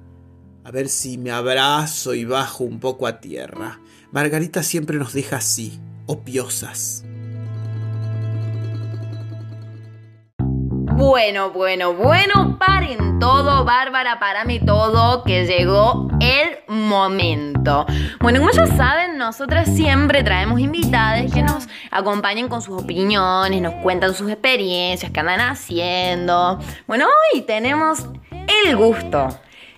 a 0.64 0.72
ver 0.72 0.90
si 0.90 1.18
me 1.18 1.32
abrazo 1.32 2.14
y 2.14 2.26
bajo 2.26 2.64
un 2.64 2.80
poco 2.80 3.08
a 3.08 3.20
tierra. 3.20 3.80
Margarita 4.12 4.64
siempre 4.64 4.98
nos 4.98 5.14
deja 5.14 5.38
así, 5.38 5.80
opiosas. 6.06 7.04
Bueno, 10.96 11.50
bueno, 11.50 11.94
bueno, 11.94 12.58
paren 12.60 13.18
todo, 13.20 13.66
Bárbara, 13.66 14.20
parame 14.20 14.60
todo, 14.60 15.24
que 15.24 15.48
llegó 15.48 16.08
el 16.20 16.60
momento. 16.68 17.88
Bueno, 18.20 18.40
como 18.40 18.52
ya 18.52 18.68
saben, 18.68 19.18
nosotras 19.18 19.74
siempre 19.76 20.24
traemos 20.24 20.60
invitadas 20.60 21.32
que 21.34 21.42
nos 21.42 21.68
acompañen 21.90 22.48
con 22.48 22.62
sus 22.62 22.84
opiniones, 22.84 23.60
nos 23.60 23.74
cuentan 23.82 24.14
sus 24.14 24.30
experiencias, 24.30 25.12
qué 25.12 25.20
andan 25.20 25.42
haciendo. 25.42 26.60
Bueno, 26.86 27.08
hoy 27.34 27.42
tenemos 27.42 28.06
el 28.64 28.76
gusto 28.76 29.30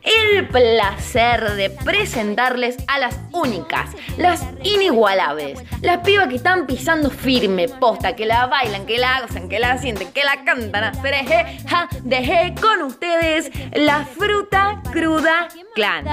el 0.06 0.48
placer 0.48 1.52
de 1.52 1.70
presentarles 1.70 2.78
a 2.88 3.00
las 3.00 3.20
únicas, 3.32 3.90
las 4.18 4.46
inigualables, 4.64 5.60
las 5.82 6.00
pibas 6.00 6.28
que 6.28 6.36
están 6.36 6.66
pisando 6.66 7.10
firme, 7.10 7.68
posta, 7.68 8.16
que 8.16 8.26
la 8.26 8.48
bailan, 8.48 8.86
que 8.86 8.98
la 8.98 9.22
gozan, 9.22 9.50
que 9.50 9.60
la 9.60 9.78
sienten, 9.78 10.12
que 10.12 10.24
la 10.24 10.44
cantan, 10.44 10.84
astereje, 10.84 11.60
ja, 11.68 11.88
dejé 12.04 12.54
con 12.62 12.84
ustedes 12.84 13.52
la 13.74 14.06
fruta 14.06 14.82
cruda 14.92 15.48
clan. 15.74 16.06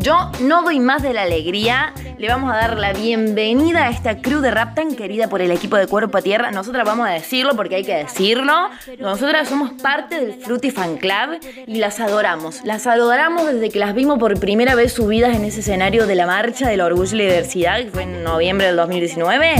Yo 0.00 0.30
no 0.40 0.62
doy 0.62 0.78
más 0.78 1.02
de 1.02 1.12
la 1.12 1.22
alegría. 1.22 1.92
Le 2.18 2.28
vamos 2.28 2.52
a 2.52 2.56
dar 2.56 2.78
la 2.78 2.92
bienvenida 2.92 3.86
a 3.86 3.90
esta 3.90 4.20
crew 4.20 4.40
de 4.40 4.50
rap 4.50 4.76
tan 4.76 4.94
querida 4.94 5.28
por 5.28 5.40
el 5.42 5.50
equipo 5.50 5.76
de 5.76 5.86
Cuerpo 5.86 6.18
a 6.18 6.22
Tierra. 6.22 6.50
Nosotras 6.50 6.84
vamos 6.84 7.08
a 7.08 7.10
decirlo 7.10 7.56
porque 7.56 7.76
hay 7.76 7.84
que 7.84 7.96
decirlo. 7.96 8.52
Nosotras 9.00 9.48
somos 9.48 9.72
parte 9.82 10.20
del 10.20 10.34
Fruity 10.34 10.70
Fan 10.70 10.98
Club 10.98 11.40
y 11.66 11.76
las 11.76 11.98
adoramos. 11.98 12.60
Las 12.64 12.86
adoramos 12.86 13.46
desde 13.46 13.70
que 13.70 13.78
las 13.78 13.94
vimos 13.94 14.18
por 14.18 14.38
primera 14.38 14.74
vez 14.74 14.92
subidas 14.92 15.34
en 15.34 15.44
ese 15.44 15.60
escenario 15.60 16.06
de 16.06 16.14
la 16.14 16.26
Marcha 16.26 16.68
del 16.68 16.80
Orgullo 16.80 17.16
y 17.16 17.18
la 17.18 17.24
Diversidad, 17.24 17.78
que 17.78 17.90
fue 17.90 18.02
en 18.04 18.22
noviembre 18.22 18.68
del 18.68 18.76
2019. 18.76 19.56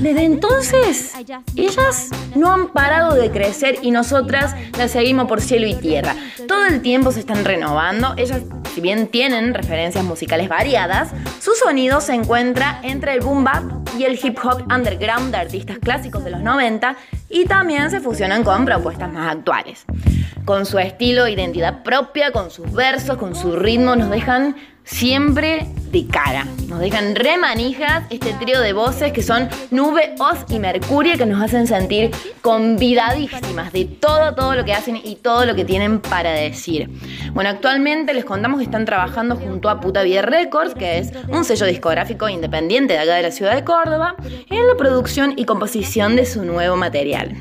Desde 0.00 0.24
entonces, 0.24 1.12
ellas 1.54 2.10
no 2.34 2.52
han 2.52 2.68
parado 2.68 3.14
de 3.14 3.30
crecer 3.30 3.78
y 3.82 3.92
nosotras 3.92 4.54
las 4.76 4.90
seguimos 4.90 5.28
por 5.28 5.40
cielo 5.40 5.66
y 5.68 5.74
tierra. 5.74 6.16
Todo 6.48 6.66
el 6.66 6.82
tiempo 6.82 7.12
se 7.12 7.20
están 7.20 7.44
renovando. 7.44 8.14
Ellas, 8.16 8.42
si 8.74 8.80
bien 8.80 9.01
tienen 9.08 9.54
referencias 9.54 10.04
musicales 10.04 10.48
variadas, 10.48 11.10
su 11.40 11.52
sonido 11.54 12.00
se 12.00 12.14
encuentra 12.14 12.80
entre 12.82 13.14
el 13.14 13.20
boom 13.20 13.44
bap 13.44 13.64
y 13.98 14.04
el 14.04 14.18
hip 14.22 14.38
hop 14.42 14.62
underground 14.72 15.32
de 15.32 15.38
artistas 15.38 15.78
clásicos 15.78 16.24
de 16.24 16.30
los 16.30 16.40
90 16.40 16.96
y 17.28 17.44
también 17.46 17.90
se 17.90 18.00
fusionan 18.00 18.44
con 18.44 18.64
propuestas 18.64 19.12
más 19.12 19.34
actuales. 19.34 19.84
Con 20.44 20.66
su 20.66 20.78
estilo 20.78 21.26
e 21.26 21.32
identidad 21.32 21.82
propia, 21.82 22.32
con 22.32 22.50
sus 22.50 22.72
versos, 22.72 23.16
con 23.16 23.34
su 23.34 23.56
ritmo, 23.56 23.94
nos 23.94 24.10
dejan 24.10 24.56
siempre 24.84 25.66
de 25.90 26.06
cara. 26.06 26.46
Nos 26.68 26.80
dejan 26.80 27.14
remanijas 27.14 28.04
este 28.10 28.32
trío 28.34 28.60
de 28.60 28.72
voces 28.72 29.12
que 29.12 29.22
son 29.22 29.48
Nube, 29.70 30.14
Oz 30.18 30.46
y 30.48 30.58
Mercurio 30.58 31.18
que 31.18 31.26
nos 31.26 31.42
hacen 31.42 31.66
sentir 31.66 32.10
convidadísimas 32.40 33.72
de 33.72 33.84
todo, 33.84 34.34
todo 34.34 34.54
lo 34.54 34.64
que 34.64 34.72
hacen 34.72 34.96
y 34.96 35.16
todo 35.16 35.44
lo 35.44 35.54
que 35.54 35.64
tienen 35.64 36.00
para 36.00 36.32
decir. 36.32 36.88
Bueno, 37.32 37.50
actualmente 37.50 38.14
les 38.14 38.24
contamos 38.24 38.58
que 38.58 38.64
están 38.64 38.84
trabajando 38.84 39.36
junto 39.36 39.68
a 39.68 39.80
Puta 39.80 40.02
Vida 40.02 40.22
Records, 40.22 40.74
que 40.74 40.98
es 40.98 41.12
un 41.28 41.44
sello 41.44 41.66
discográfico 41.66 42.28
independiente 42.28 42.94
de 42.94 43.00
acá 43.00 43.14
de 43.14 43.22
la 43.22 43.30
ciudad 43.30 43.54
de 43.54 43.64
Córdoba, 43.64 44.16
en 44.48 44.66
la 44.66 44.74
producción 44.76 45.34
y 45.36 45.44
composición 45.44 46.16
de 46.16 46.24
su 46.24 46.44
nuevo 46.44 46.76
material. 46.76 47.36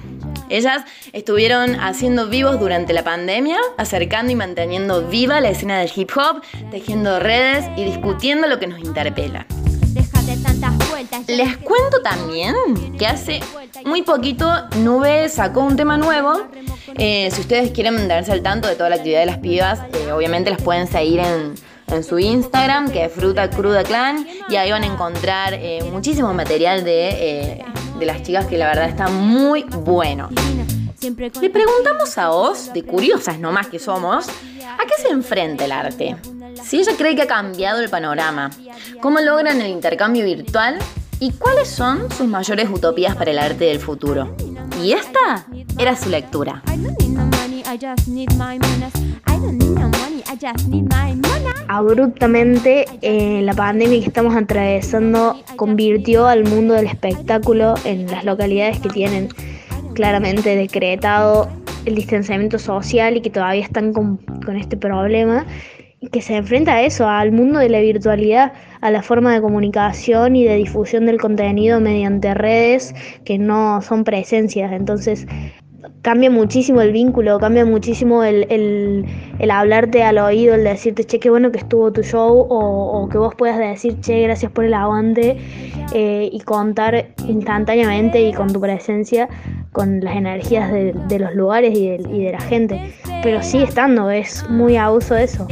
Ellas 0.52 0.84
estuvieron 1.14 1.80
haciendo 1.80 2.28
vivos 2.28 2.60
durante 2.60 2.92
la 2.92 3.06
pandemia, 3.06 3.58
acercando 3.78 4.34
y 4.34 4.36
manteniendo 4.36 5.08
viva 5.08 5.40
la 5.40 5.50
escena 5.50 5.80
del 5.80 5.90
hip 5.96 6.12
hop, 6.18 6.42
tejiendo 6.72 7.22
redes 7.22 7.66
y 7.78 7.86
discutiendo 7.86 8.48
lo 8.48 8.60
que 8.60 8.68
nos 8.68 8.80
interpela. 8.80 9.48
Les 11.28 11.58
cuento 11.58 12.02
también 12.04 12.56
que 12.98 13.08
hace 13.08 13.40
muy 13.86 14.02
poquito 14.02 14.46
Nube 14.76 15.30
sacó 15.30 15.62
un 15.62 15.78
tema 15.78 15.98
nuevo. 15.98 16.34
Eh, 16.98 17.30
si 17.32 17.40
ustedes 17.40 17.72
quieren 17.72 17.96
mantenerse 17.96 18.34
al 18.34 18.42
tanto 18.42 18.68
de 18.68 18.76
toda 18.76 18.90
la 18.90 18.98
actividad 18.98 19.22
de 19.22 19.26
las 19.28 19.38
pibas, 19.38 19.80
eh, 19.94 20.12
obviamente 20.12 20.50
las 20.50 20.62
pueden 20.62 20.88
seguir 20.88 21.22
en, 21.22 21.56
su 22.04 22.20
Instagram, 22.20 22.90
que 22.90 23.06
es 23.06 23.12
Fruta 23.12 23.50
Cruda 23.50 23.84
Clan, 23.84 24.26
y 24.50 24.56
ahí 24.56 24.72
van 24.72 24.84
a 24.84 24.88
encontrar 24.88 25.54
eh, 25.54 25.84
muchísimo 25.92 26.34
material 26.34 26.84
de 26.84 27.64
de 28.02 28.08
las 28.08 28.24
chicas 28.24 28.48
que 28.48 28.58
la 28.58 28.68
verdad 28.68 28.90
está 28.90 29.08
muy 29.10 29.64
bueno. 29.64 30.30
Le 31.02 31.50
preguntamos 31.50 32.18
a 32.18 32.32
Oz, 32.32 32.74
de 32.74 32.84
curiosas 32.84 33.40
nomás 33.40 33.68
que 33.68 33.78
somos, 33.78 34.28
¿a 34.28 34.86
qué 34.86 35.02
se 35.02 35.10
enfrenta 35.10 35.66
el 35.66 35.72
arte? 35.72 36.16
Si 36.64 36.80
ella 36.80 36.94
cree 36.98 37.16
que 37.16 37.22
ha 37.22 37.28
cambiado 37.28 37.80
el 37.80 37.90
panorama, 37.90 38.50
¿cómo 39.02 39.20
logran 39.20 39.62
el 39.62 39.68
intercambio 39.68 40.26
virtual? 40.26 40.80
¿Y 41.20 41.32
cuáles 41.34 41.70
son 41.70 42.12
sus 42.12 42.28
mayores 42.28 42.70
utopías 42.70 43.16
para 43.16 43.30
el 43.30 43.38
arte 43.38 43.66
del 43.66 43.80
futuro? 43.80 44.36
Y 44.82 44.94
esta 44.94 45.46
era 45.78 45.96
su 45.96 46.10
lectura. 46.10 46.64
Abruptamente, 51.68 52.86
eh, 53.02 53.42
la 53.44 53.54
pandemia 53.54 54.00
que 54.00 54.08
estamos 54.08 54.36
atravesando 54.36 55.40
convirtió 55.56 56.28
al 56.28 56.44
mundo 56.44 56.74
del 56.74 56.88
espectáculo 56.88 57.76
en 57.86 58.08
las 58.08 58.26
localidades 58.26 58.80
que 58.80 58.90
tienen 58.90 59.30
claramente 59.94 60.56
decretado 60.56 61.50
el 61.86 61.96
distanciamiento 61.96 62.60
social 62.60 63.18
y 63.18 63.22
que 63.22 63.30
todavía 63.30 63.64
están 63.64 63.94
con, 63.94 64.18
con 64.18 64.58
este 64.58 64.78
problema 64.78 65.46
y 66.02 66.10
que 66.10 66.22
se 66.22 66.36
enfrenta 66.36 66.74
a 66.74 66.82
eso, 66.82 67.08
al 67.08 67.32
mundo 67.32 67.60
de 67.60 67.70
la 67.70 67.80
virtualidad, 67.80 68.54
a 68.82 68.90
la 68.90 69.04
forma 69.04 69.34
de 69.34 69.42
comunicación 69.42 70.36
y 70.36 70.44
de 70.44 70.56
difusión 70.56 71.06
del 71.06 71.22
contenido 71.22 71.80
mediante 71.80 72.34
redes 72.34 72.96
que 73.24 73.38
no 73.38 73.82
son 73.84 74.04
presencias. 74.04 74.72
Entonces, 74.72 75.28
cambia 76.02 76.30
muchísimo 76.32 76.82
el 76.82 76.92
vínculo, 76.92 77.40
cambia 77.40 77.66
muchísimo 77.66 78.24
el, 78.24 78.48
el, 78.50 79.52
hablarte 79.52 80.04
al 80.04 80.18
oído, 80.18 80.56
el 80.56 80.64
decirte, 80.64 81.04
che, 81.04 81.20
qué 81.20 81.30
bueno 81.30 81.52
que 81.52 81.60
estuvo 81.60 81.92
tu 81.92 82.02
show, 82.04 82.48
o, 82.50 83.08
que 83.10 83.18
vos 83.18 83.36
puedas 83.36 83.58
decir, 83.58 84.00
che, 84.02 84.22
gracias 84.22 84.52
por 84.52 84.66
el 84.66 84.74
aguante, 84.74 85.38
eh, 85.94 86.30
y 86.32 86.40
contar 86.42 87.08
instantáneamente 87.28 88.22
y 88.22 88.34
con 88.34 88.52
tu 88.52 88.60
presencia 88.60 89.30
con 89.72 90.02
las 90.02 90.16
energías 90.16 90.72
de, 90.72 90.94
de 91.08 91.20
los 91.20 91.34
lugares 91.34 91.78
y 91.78 91.90
de, 91.90 92.10
y 92.10 92.24
de 92.26 92.32
la 92.32 92.42
gente. 92.42 92.94
Pero 93.24 93.42
sigue 93.42 93.64
estando, 93.64 94.10
es 94.10 94.50
muy 94.50 94.78
abuso 94.78 95.16
eso 95.16 95.48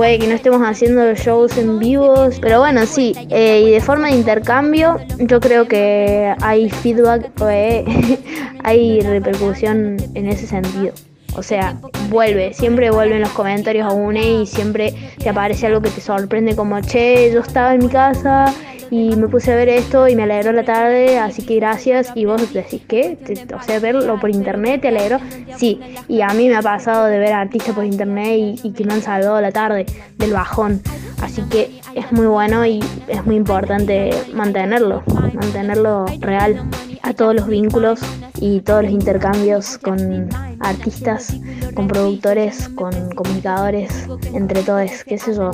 puede 0.00 0.18
que 0.18 0.28
no 0.28 0.34
estemos 0.34 0.62
haciendo 0.62 1.12
shows 1.12 1.58
en 1.58 1.78
vivos, 1.78 2.38
pero 2.40 2.60
bueno, 2.60 2.86
sí, 2.86 3.12
eh, 3.28 3.64
y 3.66 3.70
de 3.70 3.82
forma 3.82 4.08
de 4.08 4.14
intercambio, 4.14 4.98
yo 5.18 5.40
creo 5.40 5.68
que 5.68 6.34
hay 6.40 6.70
feedback, 6.70 7.30
eh, 7.50 7.84
hay 8.64 9.02
repercusión 9.02 9.98
en 10.14 10.26
ese 10.26 10.46
sentido. 10.46 10.94
O 11.36 11.42
sea, 11.42 11.78
vuelve, 12.08 12.54
siempre 12.54 12.90
vuelve 12.90 13.16
en 13.16 13.20
los 13.20 13.32
comentarios 13.32 13.86
a 13.86 13.92
UNE 13.92 14.40
y 14.40 14.46
siempre 14.46 14.94
te 15.18 15.28
aparece 15.28 15.66
algo 15.66 15.82
que 15.82 15.90
te 15.90 16.00
sorprende 16.00 16.56
como, 16.56 16.80
che, 16.80 17.30
yo 17.30 17.40
estaba 17.40 17.74
en 17.74 17.80
mi 17.80 17.90
casa 17.90 18.54
y 18.90 19.14
me 19.16 19.28
puse 19.28 19.52
a 19.52 19.56
ver 19.56 19.68
esto 19.68 20.08
y 20.08 20.16
me 20.16 20.24
alegró 20.24 20.52
la 20.52 20.64
tarde, 20.64 21.18
así 21.18 21.42
que 21.42 21.56
gracias. 21.56 22.10
Y 22.14 22.24
vos 22.24 22.52
decís, 22.52 22.82
¿qué? 22.88 23.18
O 23.56 23.62
sea, 23.62 23.78
verlo 23.78 24.18
por 24.18 24.30
internet 24.30 24.80
te 24.82 24.88
alegró. 24.88 25.18
Sí, 25.56 25.80
y 26.08 26.22
a 26.22 26.28
mí 26.28 26.48
me 26.48 26.56
ha 26.56 26.62
pasado 26.62 27.06
de 27.06 27.18
ver 27.18 27.32
artistas 27.32 27.74
por 27.74 27.84
internet 27.84 28.58
y, 28.62 28.72
que 28.72 28.84
me 28.84 28.94
han 28.94 29.02
salvado 29.02 29.40
la 29.40 29.52
tarde 29.52 29.86
del 30.16 30.32
bajón. 30.32 30.82
Así 31.22 31.42
que 31.42 31.79
es 31.94 32.12
muy 32.12 32.26
bueno 32.26 32.64
y 32.66 32.80
es 33.08 33.24
muy 33.26 33.36
importante 33.36 34.10
mantenerlo, 34.34 35.02
mantenerlo 35.34 36.06
real 36.20 36.68
a 37.02 37.12
todos 37.14 37.34
los 37.34 37.46
vínculos 37.46 38.00
y 38.40 38.60
todos 38.60 38.84
los 38.84 38.92
intercambios 38.92 39.78
con 39.78 40.28
artistas, 40.60 41.36
con 41.74 41.88
productores, 41.88 42.68
con 42.70 42.92
comunicadores, 43.14 44.06
entre 44.34 44.62
todos, 44.62 45.04
que 45.04 45.14
eso 45.14 45.50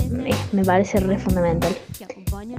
me 0.52 0.64
parece 0.64 1.00
re 1.00 1.18
fundamental. 1.18 1.74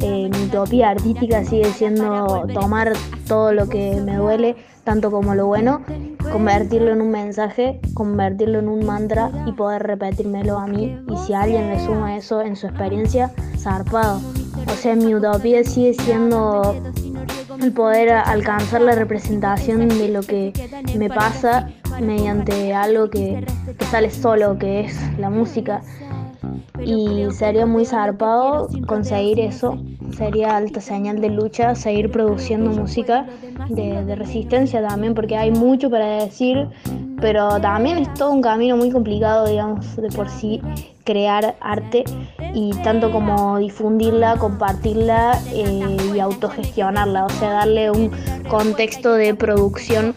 Eh, 0.02 0.30
mi 0.32 0.46
utopía 0.46 0.90
artística 0.90 1.44
sigue 1.44 1.72
siendo 1.72 2.46
tomar 2.54 2.94
todo 3.28 3.54
lo 3.54 3.68
que 3.68 4.02
me 4.02 4.16
duele, 4.16 4.56
tanto 4.84 5.12
como 5.12 5.36
lo 5.36 5.48
bueno, 5.48 5.82
convertirlo 6.32 6.92
en 6.92 7.02
un 7.02 7.12
mensaje, 7.12 7.80
convertirlo 7.94 8.60
en 8.60 8.68
un 8.68 8.86
mantra 8.86 9.32
y 9.46 9.52
poder 9.52 9.84
repetírmelo 9.84 10.58
a 10.58 10.68
mí. 10.68 11.00
Y 11.10 11.18
si 11.26 11.34
alguien 11.34 11.70
le 11.70 11.80
suma 11.86 12.18
eso 12.18 12.42
en 12.42 12.56
su 12.56 12.68
experiencia, 12.68 13.32
zarpado. 13.58 14.22
O 14.68 14.76
sea, 14.76 14.96
mi 14.96 15.16
utopía 15.16 15.64
sigue 15.64 15.94
siendo 15.94 16.76
el 17.62 17.72
poder 17.72 18.12
alcanzar 18.12 18.82
la 18.82 18.96
representación 18.96 19.88
de 19.88 20.10
lo 20.10 20.22
que 20.22 20.54
me 20.98 21.10
pasa 21.10 21.70
mediante 22.00 22.74
algo 22.74 23.10
que, 23.10 23.46
que 23.78 23.86
sale 23.86 24.12
solo, 24.12 24.58
que 24.58 24.82
es 24.82 24.96
la 25.18 25.30
música 25.30 25.82
y 26.84 27.26
sería 27.32 27.66
muy 27.66 27.86
zarpado 27.86 28.70
conseguir 28.86 29.40
eso. 29.40 29.78
Sería 30.16 30.56
alta 30.56 30.82
señal 30.82 31.20
de 31.20 31.30
lucha, 31.30 31.76
seguir 31.76 32.12
produciendo 32.12 32.72
música 32.72 33.26
de, 33.70 34.16
resistencia 34.16 34.86
también, 34.86 35.14
porque 35.14 35.36
hay 35.36 35.52
mucho 35.52 35.90
para 35.90 36.24
decir, 36.24 36.68
pero 37.20 37.60
también 37.60 37.98
es 37.98 38.14
todo 38.14 38.32
un 38.32 38.42
camino 38.42 38.78
muy 38.78 38.92
complicado, 38.92 39.48
digamos, 39.48 39.96
de 39.96 40.10
por 40.10 40.30
sí 40.30 40.62
crear 41.04 41.56
arte 41.62 42.04
y 42.54 42.72
tanto 42.84 43.12
como 43.12 43.58
difundirla, 43.60 44.38
compartirla 44.38 45.40
eh, 45.54 45.98
y 46.14 46.20
autogestionarla, 46.20 47.26
o 47.26 47.30
sea, 47.30 47.52
darle 47.52 47.92
un 47.92 48.12
contexto 48.50 49.14
de 49.14 49.34
producción 49.36 50.16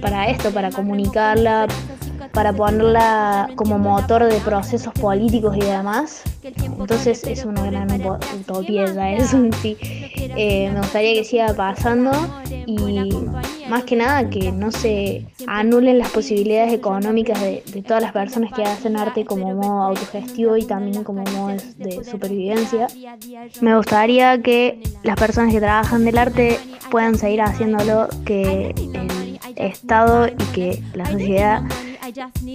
para 0.00 0.26
esto, 0.26 0.50
para 0.50 0.70
comunicarla, 0.70 1.66
para 2.36 2.52
ponerla 2.52 3.48
como 3.56 3.78
motor 3.78 4.24
de 4.24 4.38
procesos 4.40 4.92
políticos 4.92 5.56
y 5.56 5.60
demás. 5.60 6.22
Entonces 6.42 7.24
es 7.24 7.46
una 7.46 7.64
gran 7.64 7.88
utopía 8.38 8.92
ya 8.92 9.12
eso 9.16 9.38
sí. 9.62 9.78
Eh, 9.80 10.70
me 10.70 10.80
gustaría 10.80 11.14
que 11.14 11.24
siga 11.24 11.54
pasando 11.54 12.12
y 12.66 13.08
más 13.70 13.84
que 13.84 13.96
nada 13.96 14.28
que 14.28 14.52
no 14.52 14.70
se 14.70 15.24
anulen 15.46 15.98
las 15.98 16.10
posibilidades 16.10 16.74
económicas 16.74 17.40
de, 17.40 17.62
de 17.72 17.82
todas 17.82 18.02
las 18.02 18.12
personas 18.12 18.52
que 18.52 18.64
hacen 18.64 18.98
arte 18.98 19.24
como 19.24 19.54
modo 19.54 19.80
autogestivo 19.84 20.58
y 20.58 20.66
también 20.66 21.04
como 21.04 21.22
modo 21.22 21.56
de 21.78 22.04
supervivencia. 22.04 22.86
Me 23.62 23.74
gustaría 23.74 24.42
que 24.42 24.82
las 25.04 25.16
personas 25.16 25.54
que 25.54 25.60
trabajan 25.60 26.04
del 26.04 26.18
arte 26.18 26.60
puedan 26.90 27.16
seguir 27.16 27.40
haciéndolo, 27.40 28.08
que 28.26 28.74
el 28.76 29.38
Estado 29.56 30.26
y 30.28 30.44
que 30.52 30.82
la 30.92 31.06
sociedad 31.06 31.62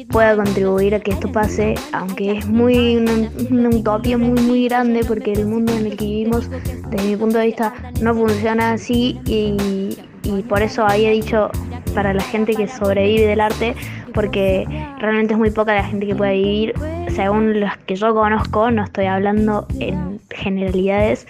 pueda 0.09 0.35
contribuir 0.35 0.95
a 0.95 0.99
que 0.99 1.11
esto 1.11 1.31
pase, 1.31 1.75
aunque 1.93 2.37
es 2.37 2.47
muy 2.47 2.97
una, 2.97 3.69
utopía 3.69 4.17
muy 4.17 4.41
muy 4.41 4.65
grande 4.65 5.03
porque 5.05 5.33
el 5.33 5.45
mundo 5.45 5.73
en 5.73 5.87
el 5.87 5.97
que 5.97 6.05
vivimos, 6.05 6.49
desde 6.49 7.07
mi 7.07 7.15
punto 7.15 7.37
de 7.37 7.47
vista, 7.47 7.73
no 8.01 8.13
funciona 8.13 8.73
así 8.73 9.19
y, 9.25 9.97
y 10.23 10.41
por 10.43 10.61
eso 10.61 10.85
había 10.85 11.11
dicho 11.11 11.49
para 11.93 12.13
la 12.13 12.23
gente 12.23 12.55
que 12.55 12.67
sobrevive 12.67 13.27
del 13.27 13.41
arte, 13.41 13.75
porque 14.13 14.65
realmente 14.99 15.33
es 15.33 15.39
muy 15.39 15.51
poca 15.51 15.73
la 15.73 15.83
gente 15.83 16.07
que 16.07 16.15
puede 16.15 16.33
vivir, 16.33 16.73
según 17.13 17.59
los 17.59 17.75
que 17.85 17.95
yo 17.95 18.13
conozco, 18.13 18.71
no 18.71 18.83
estoy 18.83 19.05
hablando 19.05 19.67
en 19.79 20.19
generalidades, 20.29 21.27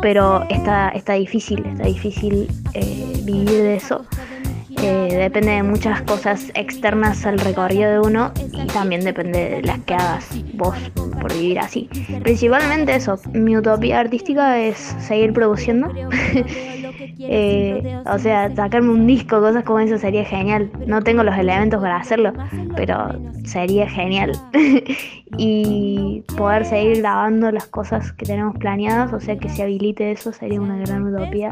pero 0.00 0.44
está, 0.50 0.90
está 0.90 1.14
difícil, 1.14 1.64
está 1.66 1.84
difícil 1.84 2.48
eh, 2.74 3.20
vivir 3.24 3.48
de 3.48 3.76
eso 3.76 4.04
depende 4.86 5.52
de 5.52 5.62
muchas 5.62 6.02
cosas 6.02 6.50
externas 6.54 7.24
al 7.26 7.38
recorrido 7.38 7.90
de 7.90 7.98
uno 8.00 8.32
y 8.52 8.66
también 8.66 9.02
depende 9.04 9.50
de 9.50 9.62
las 9.62 9.80
que 9.80 9.94
hagas 9.94 10.28
vos 10.54 10.76
por 11.20 11.32
vivir 11.32 11.58
así. 11.58 11.88
Principalmente 12.22 12.94
eso, 12.94 13.18
mi 13.32 13.56
utopía 13.56 14.00
artística 14.00 14.58
es 14.60 14.76
seguir 14.98 15.32
produciendo. 15.32 15.88
Eh, 17.18 17.96
o 18.06 18.18
sea, 18.18 18.54
sacarme 18.54 18.90
un 18.90 19.06
disco, 19.06 19.40
cosas 19.40 19.64
como 19.64 19.80
eso 19.80 19.98
sería 19.98 20.24
genial. 20.24 20.70
No 20.86 21.02
tengo 21.02 21.22
los 21.22 21.36
elementos 21.36 21.80
para 21.80 21.96
hacerlo, 21.96 22.32
pero 22.76 23.08
sería 23.44 23.88
genial. 23.88 24.32
y 25.38 26.22
poder 26.36 26.64
seguir 26.64 26.98
grabando 26.98 27.50
las 27.50 27.66
cosas 27.66 28.12
que 28.12 28.26
tenemos 28.26 28.56
planeadas, 28.56 29.12
o 29.12 29.20
sea, 29.20 29.36
que 29.36 29.48
se 29.48 29.62
habilite 29.62 30.12
eso 30.12 30.32
sería 30.32 30.60
una 30.60 30.76
gran 30.78 31.04
utopía. 31.04 31.48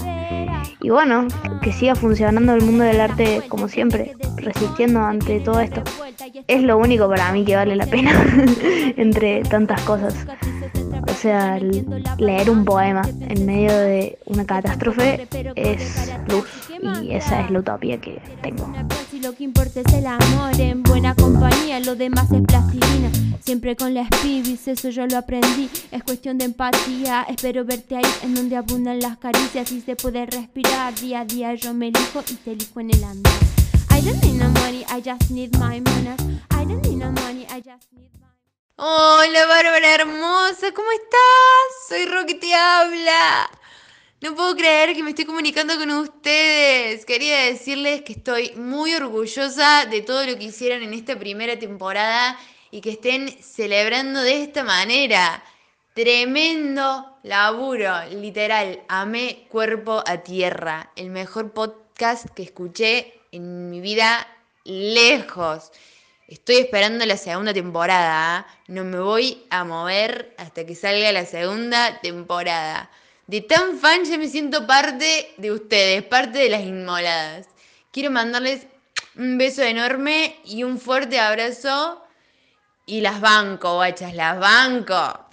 Y 0.80 0.90
bueno, 0.90 1.26
que 1.62 1.72
siga 1.72 1.94
funcionando 1.94 2.54
el 2.54 2.62
mundo 2.62 2.84
del 2.84 3.00
arte 3.00 3.42
como 3.48 3.68
siempre, 3.68 4.14
resistiendo 4.36 5.00
ante 5.00 5.40
todo 5.40 5.60
esto. 5.60 5.82
Es 6.46 6.62
lo 6.62 6.78
único 6.78 7.08
para 7.08 7.32
mí 7.32 7.44
que 7.44 7.56
vale 7.56 7.76
la 7.76 7.86
pena 7.86 8.12
entre 8.96 9.42
tantas 9.42 9.80
cosas. 9.82 10.26
O 11.08 11.14
sea, 11.14 11.58
leer 12.18 12.50
un 12.50 12.64
poema 12.64 13.02
en 13.28 13.44
medio 13.44 13.72
de 13.72 14.18
una 14.26 14.44
catástrofe 14.44 15.26
es 15.56 16.10
luz 16.28 16.46
y 17.02 17.14
esa 17.14 17.42
es 17.42 17.50
la 17.50 17.60
utopía 17.60 18.00
que 18.00 18.20
tengo. 18.42 18.72
Si 19.10 19.20
lo 19.20 19.34
que 19.34 19.44
importa 19.44 19.80
es 19.80 19.92
el 19.92 20.06
amor 20.06 20.58
en 20.58 20.82
buena 20.82 21.14
compañía, 21.14 21.80
lo 21.80 21.94
demás 21.94 22.30
es 22.32 22.42
plastilina. 22.42 23.10
Siempre 23.44 23.76
con 23.76 23.94
las 23.94 24.08
pibis, 24.22 24.68
eso 24.68 24.90
yo 24.90 25.06
lo 25.06 25.18
aprendí. 25.18 25.68
Es 25.90 26.02
cuestión 26.02 26.38
de 26.38 26.46
empatía. 26.46 27.26
Espero 27.28 27.64
verte 27.64 27.96
ahí 27.96 28.12
en 28.22 28.34
donde 28.34 28.56
abundan 28.56 29.00
las 29.00 29.18
caricias 29.18 29.70
y 29.72 29.80
se 29.80 29.96
puede 29.96 30.26
respirar. 30.26 30.94
Día 30.94 31.20
a 31.20 31.24
día 31.24 31.54
yo 31.54 31.74
me 31.74 31.88
elijo 31.88 32.22
y 32.30 32.34
te 32.34 32.52
elijo 32.52 32.80
en 32.80 32.90
el 32.90 33.04
andar. 33.04 33.32
I 33.90 34.00
don't 34.00 34.22
need 34.22 34.40
no 34.40 34.48
money, 34.48 34.84
I 34.88 35.00
just 35.00 35.30
need 35.30 35.56
my 35.58 35.80
manners. 35.80 36.20
I 36.50 36.64
don't 36.64 36.82
need 36.86 36.96
no 36.96 37.12
money, 37.12 37.46
I 37.50 37.60
just 37.60 37.92
need 37.92 38.10
my 38.14 38.22
Hola 38.76 39.46
Bárbara 39.46 39.94
hermosa, 39.94 40.72
¿cómo 40.74 40.90
estás? 40.92 41.88
Soy 41.88 42.06
Rocky 42.06 42.34
te 42.34 42.54
habla. 42.54 43.50
No 44.22 44.36
puedo 44.36 44.54
creer 44.54 44.94
que 44.94 45.02
me 45.02 45.10
estoy 45.10 45.24
comunicando 45.24 45.76
con 45.76 45.90
ustedes. 45.90 47.04
Quería 47.04 47.38
decirles 47.46 48.02
que 48.02 48.12
estoy 48.12 48.52
muy 48.54 48.94
orgullosa 48.94 49.84
de 49.86 50.00
todo 50.00 50.24
lo 50.24 50.38
que 50.38 50.44
hicieron 50.44 50.80
en 50.84 50.94
esta 50.94 51.18
primera 51.18 51.58
temporada 51.58 52.38
y 52.70 52.80
que 52.80 52.90
estén 52.90 53.28
celebrando 53.42 54.22
de 54.22 54.44
esta 54.44 54.62
manera. 54.62 55.42
Tremendo 55.92 57.18
laburo, 57.24 57.92
literal. 58.12 58.84
Amé 58.86 59.48
Cuerpo 59.50 60.04
a 60.06 60.18
Tierra, 60.18 60.92
el 60.94 61.10
mejor 61.10 61.50
podcast 61.52 62.30
que 62.30 62.44
escuché 62.44 63.22
en 63.32 63.70
mi 63.70 63.80
vida 63.80 64.28
lejos. 64.62 65.72
Estoy 66.28 66.58
esperando 66.58 67.04
la 67.06 67.16
segunda 67.16 67.52
temporada. 67.52 68.38
¿ah? 68.38 68.46
No 68.68 68.84
me 68.84 69.00
voy 69.00 69.44
a 69.50 69.64
mover 69.64 70.32
hasta 70.38 70.64
que 70.64 70.76
salga 70.76 71.10
la 71.10 71.26
segunda 71.26 72.00
temporada. 72.00 72.88
De 73.26 73.40
tan 73.40 73.78
fan 73.78 74.04
ya 74.04 74.18
me 74.18 74.28
siento 74.28 74.66
parte 74.66 75.32
de 75.36 75.52
ustedes, 75.52 76.02
parte 76.02 76.38
de 76.38 76.48
las 76.48 76.62
inmoladas. 76.62 77.46
Quiero 77.90 78.10
mandarles 78.10 78.66
un 79.16 79.38
beso 79.38 79.62
enorme 79.62 80.36
y 80.44 80.64
un 80.64 80.78
fuerte 80.78 81.18
abrazo. 81.18 82.02
Y 82.84 83.00
las 83.00 83.20
banco, 83.20 83.76
guachas, 83.76 84.14
las 84.14 84.38
banco. 84.38 85.31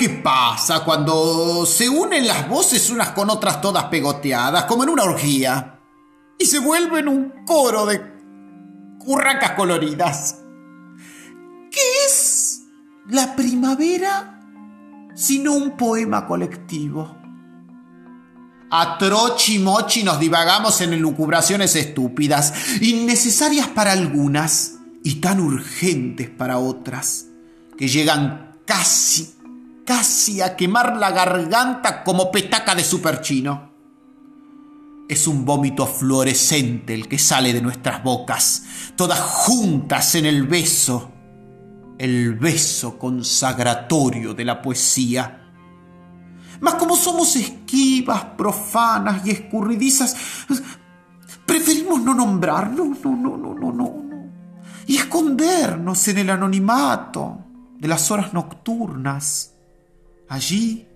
¿Qué 0.00 0.08
pasa 0.08 0.82
cuando 0.82 1.66
se 1.66 1.86
unen 1.86 2.26
las 2.26 2.48
voces 2.48 2.88
unas 2.88 3.10
con 3.10 3.28
otras 3.28 3.60
todas 3.60 3.84
pegoteadas, 3.84 4.64
como 4.64 4.82
en 4.82 4.88
una 4.88 5.02
orgía? 5.02 5.78
Y 6.38 6.46
se 6.46 6.58
vuelven 6.58 7.06
un 7.06 7.44
coro 7.44 7.84
de 7.84 8.00
curracas 8.98 9.50
coloridas. 9.50 10.38
¿Qué 11.70 12.06
es 12.06 12.62
la 13.10 13.36
primavera 13.36 14.40
sino 15.14 15.52
un 15.52 15.76
poema 15.76 16.26
colectivo? 16.26 17.18
A 18.70 18.96
trochi 18.96 19.58
mochi 19.58 20.02
nos 20.02 20.18
divagamos 20.18 20.80
en 20.80 20.94
elucubraciones 20.94 21.76
estúpidas, 21.76 22.54
innecesarias 22.80 23.68
para 23.68 23.92
algunas 23.92 24.76
y 25.04 25.16
tan 25.16 25.40
urgentes 25.40 26.30
para 26.30 26.56
otras, 26.56 27.26
que 27.76 27.86
llegan 27.86 28.56
casi, 28.64 29.34
casi 29.90 30.40
a 30.40 30.54
quemar 30.54 30.96
la 30.98 31.10
garganta 31.10 32.04
como 32.04 32.30
petaca 32.30 32.76
de 32.76 32.84
superchino. 32.84 33.72
Es 35.08 35.26
un 35.26 35.44
vómito 35.44 35.84
fluorescente 35.84 36.94
el 36.94 37.08
que 37.08 37.18
sale 37.18 37.52
de 37.52 37.60
nuestras 37.60 38.00
bocas, 38.04 38.62
todas 38.94 39.18
juntas 39.18 40.14
en 40.14 40.26
el 40.26 40.46
beso, 40.46 41.10
el 41.98 42.36
beso 42.36 43.00
consagratorio 43.00 44.32
de 44.32 44.44
la 44.44 44.62
poesía. 44.62 45.50
Mas 46.60 46.74
como 46.74 46.94
somos 46.94 47.34
esquivas, 47.34 48.26
profanas 48.38 49.26
y 49.26 49.30
escurridizas, 49.30 50.14
preferimos 51.44 52.00
no 52.00 52.14
nombrarnos, 52.14 53.00
no, 53.02 53.16
no, 53.16 53.36
no, 53.36 53.54
no, 53.54 53.72
no, 53.72 53.72
no, 53.72 54.30
y 54.86 54.98
escondernos 54.98 56.06
en 56.06 56.18
el 56.18 56.30
anonimato 56.30 57.44
de 57.76 57.88
las 57.88 58.08
horas 58.12 58.32
nocturnas, 58.32 59.56
allí, 60.30 60.86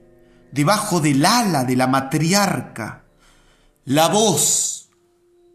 debajo 0.53 1.01
del 1.01 1.27
ala 1.27 1.64
de 1.64 1.77
la 1.77 1.88
matriarca, 1.88 3.05
la 3.85 4.09
voz 4.09 4.88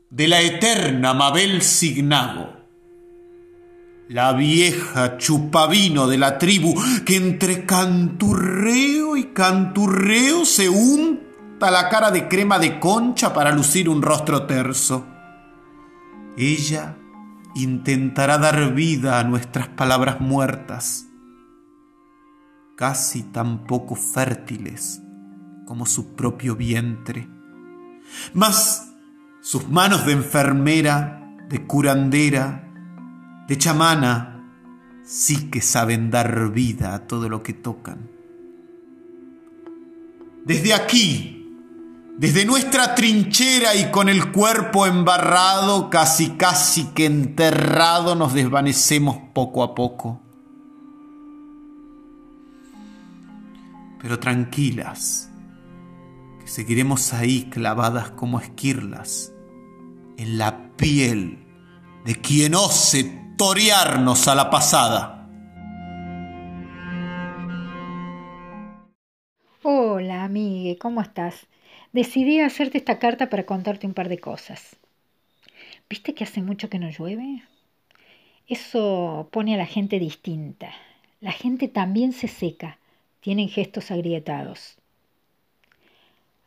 de 0.09 0.27
la 0.27 0.41
eterna 0.41 1.13
Mabel 1.13 1.61
Signago, 1.61 2.57
la 4.09 4.33
vieja 4.33 5.17
chupavino 5.17 6.07
de 6.07 6.17
la 6.17 6.37
tribu 6.37 6.75
que 7.05 7.15
entre 7.15 7.65
canturreo 7.65 9.15
y 9.15 9.25
canturreo 9.33 10.43
se 10.43 10.67
unta 10.67 11.71
la 11.71 11.87
cara 11.87 12.11
de 12.11 12.27
crema 12.27 12.59
de 12.59 12.79
concha 12.79 13.33
para 13.33 13.51
lucir 13.51 13.87
un 13.87 14.01
rostro 14.01 14.45
terso. 14.45 15.07
Ella 16.37 16.97
intentará 17.55 18.37
dar 18.39 18.73
vida 18.73 19.19
a 19.19 19.23
nuestras 19.23 19.69
palabras 19.69 20.19
muertas, 20.19 21.08
casi 22.79 23.23
tan 23.23 23.65
poco 23.65 23.93
fértiles 23.93 25.01
como 25.65 25.85
su 25.85 26.15
propio 26.15 26.55
vientre. 26.55 27.27
Mas 28.33 28.93
sus 29.41 29.67
manos 29.67 30.05
de 30.05 30.13
enfermera, 30.13 31.35
de 31.49 31.67
curandera, 31.67 32.71
de 33.49 33.57
chamana, 33.57 34.49
sí 35.03 35.49
que 35.49 35.59
saben 35.59 36.09
dar 36.09 36.53
vida 36.53 36.95
a 36.95 37.05
todo 37.05 37.27
lo 37.27 37.43
que 37.43 37.51
tocan. 37.51 38.09
Desde 40.45 40.73
aquí, 40.73 41.53
desde 42.17 42.45
nuestra 42.45 42.95
trinchera 42.95 43.75
y 43.75 43.91
con 43.91 44.07
el 44.07 44.31
cuerpo 44.31 44.87
embarrado, 44.87 45.89
casi 45.89 46.29
casi 46.37 46.85
que 46.93 47.07
enterrado, 47.07 48.15
nos 48.15 48.33
desvanecemos 48.33 49.17
poco 49.33 49.63
a 49.63 49.75
poco. 49.75 50.28
Pero 54.01 54.19
tranquilas, 54.19 55.29
seguiremos 56.45 57.13
ahí 57.13 57.43
clavadas 57.49 58.11
como 58.11 58.39
esquirlas 58.39 59.33
en 60.17 60.37
la 60.37 60.75
piel 60.77 61.45
de 62.05 62.15
quien 62.15 62.55
ose 62.55 63.19
torearnos 63.37 64.27
a 64.27 64.35
la 64.35 64.49
pasada. 64.49 65.27
Hola, 69.63 70.23
amigue, 70.23 70.77
¿cómo 70.77 71.01
estás? 71.01 71.47
Decidí 71.91 72.39
hacerte 72.39 72.77
esta 72.77 72.99
carta 72.99 73.29
para 73.29 73.45
contarte 73.45 73.85
un 73.85 73.93
par 73.93 74.09
de 74.09 74.19
cosas. 74.19 74.77
¿Viste 75.89 76.13
que 76.13 76.23
hace 76.23 76.41
mucho 76.41 76.69
que 76.69 76.79
no 76.79 76.89
llueve? 76.89 77.43
Eso 78.47 79.27
pone 79.31 79.55
a 79.55 79.57
la 79.57 79.65
gente 79.65 79.99
distinta. 79.99 80.71
La 81.19 81.31
gente 81.31 81.67
también 81.67 82.13
se 82.13 82.27
seca, 82.27 82.79
tienen 83.19 83.49
gestos 83.49 83.91
agrietados. 83.91 84.77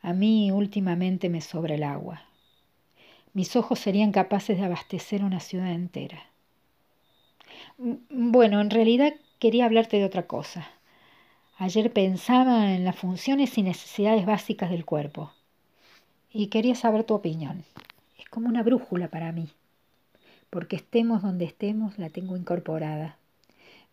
A 0.01 0.13
mí 0.13 0.51
últimamente 0.51 1.29
me 1.29 1.41
sobra 1.41 1.75
el 1.75 1.85
agua. 1.85 2.23
Mis 3.35 3.57
ojos 3.57 3.79
serían 3.79 4.13
capaces 4.13 4.59
de 4.59 4.65
abastecer 4.65 5.23
una 5.25 5.41
ciudad 5.41 5.73
entera. 5.73 6.27
Bueno, 7.79 8.61
en 8.61 8.71
realidad 8.71 9.15
quería 9.39 9.65
hablarte 9.65 9.99
de 9.99 10.05
otra 10.05 10.27
cosa. 10.27 10.69
Ayer 11.57 11.93
pensaba 11.93 12.75
en 12.75 12.85
las 12.85 12.97
funciones 12.97 13.57
y 13.59 13.63
necesidades 13.63 14.27
básicas 14.27 14.71
del 14.71 14.85
cuerpo. 14.85 15.33
Y 16.33 16.49
quería 16.49 16.75
saber 16.75 17.05
tu 17.05 17.15
opinión. 17.15 17.65
Es 18.19 18.29
como 18.29 18.49
una 18.49 18.63
brújula 18.63 19.09
para 19.09 19.33
mí. 19.33 19.49
Porque 20.51 20.77
estemos 20.77 21.23
donde 21.23 21.45
estemos, 21.45 21.99
la 21.99 22.11
tengo 22.11 22.37
incorporada. 22.37 23.17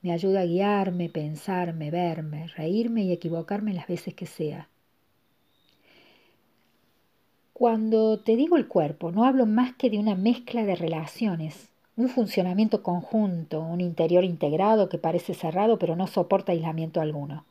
Me 0.02 0.12
ayuda 0.14 0.42
a 0.42 0.46
guiarme, 0.46 1.10
pensarme, 1.10 1.92
verme, 1.92 2.48
reírme 2.48 3.04
y 3.04 3.12
equivocarme 3.12 3.74
las 3.74 3.88
veces 3.88 4.14
que 4.14 4.26
sea. 4.26 4.70
Cuando 7.54 8.20
te 8.20 8.38
digo 8.38 8.56
el 8.56 8.70
cuerpo, 8.70 9.12
no 9.12 9.26
hablo 9.26 9.46
más 9.46 9.76
que 9.76 9.90
de 9.90 10.00
una 10.00 10.16
mezcla 10.16 10.64
de 10.64 10.76
relaciones, 10.76 11.68
un 11.98 12.08
funcionamiento 12.08 12.82
conjunto, 12.82 13.60
un 13.60 13.82
interior 13.82 14.24
integrado 14.24 14.88
que 14.88 14.98
parece 14.98 15.34
cerrado 15.34 15.78
pero 15.78 15.98
no 15.98 16.08
soporta 16.08 16.54
aislamiento 16.54 17.02
alguno. 17.02 17.44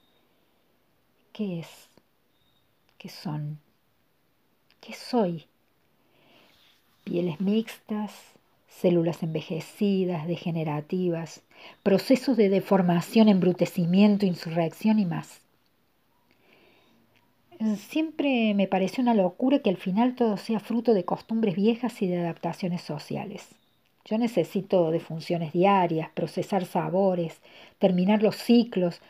¿Qué 1.35 1.61
es? 1.61 1.91
¿Qué 2.97 3.11
son? 3.11 3.59
¿Qué 4.81 4.95
soy? 4.95 5.45
Pieles 7.05 7.39
mixtas, 7.43 8.13
células 8.68 9.22
envejecidas, 9.22 10.26
degenerativas, 10.26 11.42
procesos 11.83 12.37
de 12.37 12.48
deformación, 12.48 13.28
embrutecimiento, 13.28 14.26
insurrección 14.26 14.98
y 14.98 15.04
más. 15.04 15.40
Siempre 17.76 18.54
me 18.54 18.68
pareció 18.68 19.02
una 19.02 19.14
locura 19.14 19.59
que 19.59 19.70
al 19.70 19.76
final 19.76 20.14
todo 20.14 20.37
sea 20.37 20.61
fruto 20.61 20.94
de 20.94 21.04
costumbres 21.04 21.57
viejas 21.57 22.00
y 22.02 22.07
de 22.07 22.18
adaptaciones 22.18 22.83
sociales. 22.83 23.48
Yo 24.04 24.16
necesito 24.16 24.92
de 24.92 25.00
funciones 25.00 25.52
diarias, 25.52 26.09
procesar 26.14 26.64
sabores, 26.64 27.40
terminar 27.78 28.22
los 28.22 28.37
ciclos, 28.37 29.00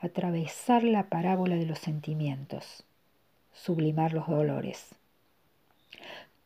atravesar 0.00 0.82
la 0.82 1.04
parábola 1.04 1.54
de 1.54 1.64
los 1.64 1.78
sentimientos, 1.78 2.84
sublimar 3.54 4.12
los 4.12 4.26
dolores. 4.26 4.88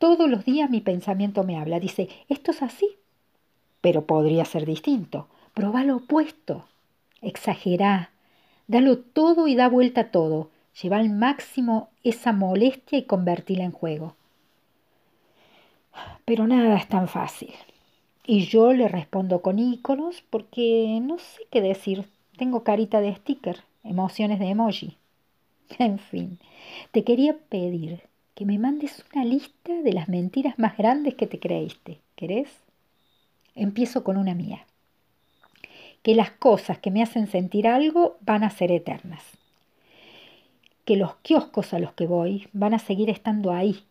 Todos 0.01 0.29
los 0.29 0.45
días 0.45 0.69
mi 0.69 0.81
pensamiento 0.81 1.45
me 1.45 1.57
habla, 1.57 1.79
dice, 1.79 2.09
esto 2.29 2.51
es 2.51 2.61
así, 2.61 2.89
pero 3.81 4.07
podría 4.07 4.45
ser 4.45 4.67
distinto. 4.67 5.29
Proba 5.55 5.85
lo 5.85 5.99
opuesto, 5.99 6.65
exagerá, 7.23 8.11
dalo 8.67 8.99
todo 8.99 9.47
y 9.47 9.55
da 9.55 9.69
vuelta 9.69 10.01
a 10.01 10.11
todo 10.11 10.51
Lleva 10.81 10.99
al 10.99 11.11
máximo 11.11 11.91
esa 12.05 12.33
molestia 12.33 12.99
y 12.99 13.05
convertirla 13.05 13.65
en 13.65 13.73
juego. 13.73 14.15
Pero 16.25 16.47
nada 16.47 16.77
es 16.77 16.89
tan 16.89 17.09
fácil. 17.09 17.53
Y 18.25 18.47
yo 18.47 18.73
le 18.73 18.89
respondo 18.89 19.43
con 19.43 19.59
íconos 19.59 20.23
porque 20.31 21.01
no 21.03 21.19
sé 21.19 21.43
qué 21.51 21.61
decir. 21.61 22.09
Tengo 22.39 22.63
carita 22.63 23.01
de 23.01 23.15
sticker, 23.15 23.65
emociones 23.85 24.39
de 24.39 24.47
emoji. 24.49 24.97
En 25.79 25.99
fin, 25.99 26.39
te 26.91 27.05
quería 27.05 27.37
pedir 27.49 28.03
que 28.41 28.47
me 28.47 28.59
mandes 28.59 29.05
una 29.13 29.23
lista 29.23 29.71
de 29.83 29.93
las 29.93 30.09
mentiras 30.09 30.59
más 30.59 30.75
grandes 30.79 31.15
que 31.15 31.27
te 31.27 31.39
creíste. 31.39 31.99
¿Querés? 32.17 32.49
Empiezo 33.55 34.03
con 34.03 34.17
una 34.17 34.35
mía. 34.35 34.65
Que 36.03 36.15
las 36.15 36.31
cosas 36.31 36.79
que 36.79 36.91
me 36.91 37.03
hacen 37.03 37.27
sentir 37.27 37.69
algo 37.69 38.17
van 38.23 38.43
a 38.43 38.49
ser 38.49 38.73
eternas 38.73 39.23
que 40.87 40.97
los 40.97 41.17
kioscos 41.17 41.75
a 41.75 41.79
los 41.79 41.93
que 41.93 42.07
voy 42.07 42.49
van 42.55 42.73
a 42.73 42.79
seguir 42.79 43.11
estando 43.11 43.53
ahí, 43.53 43.85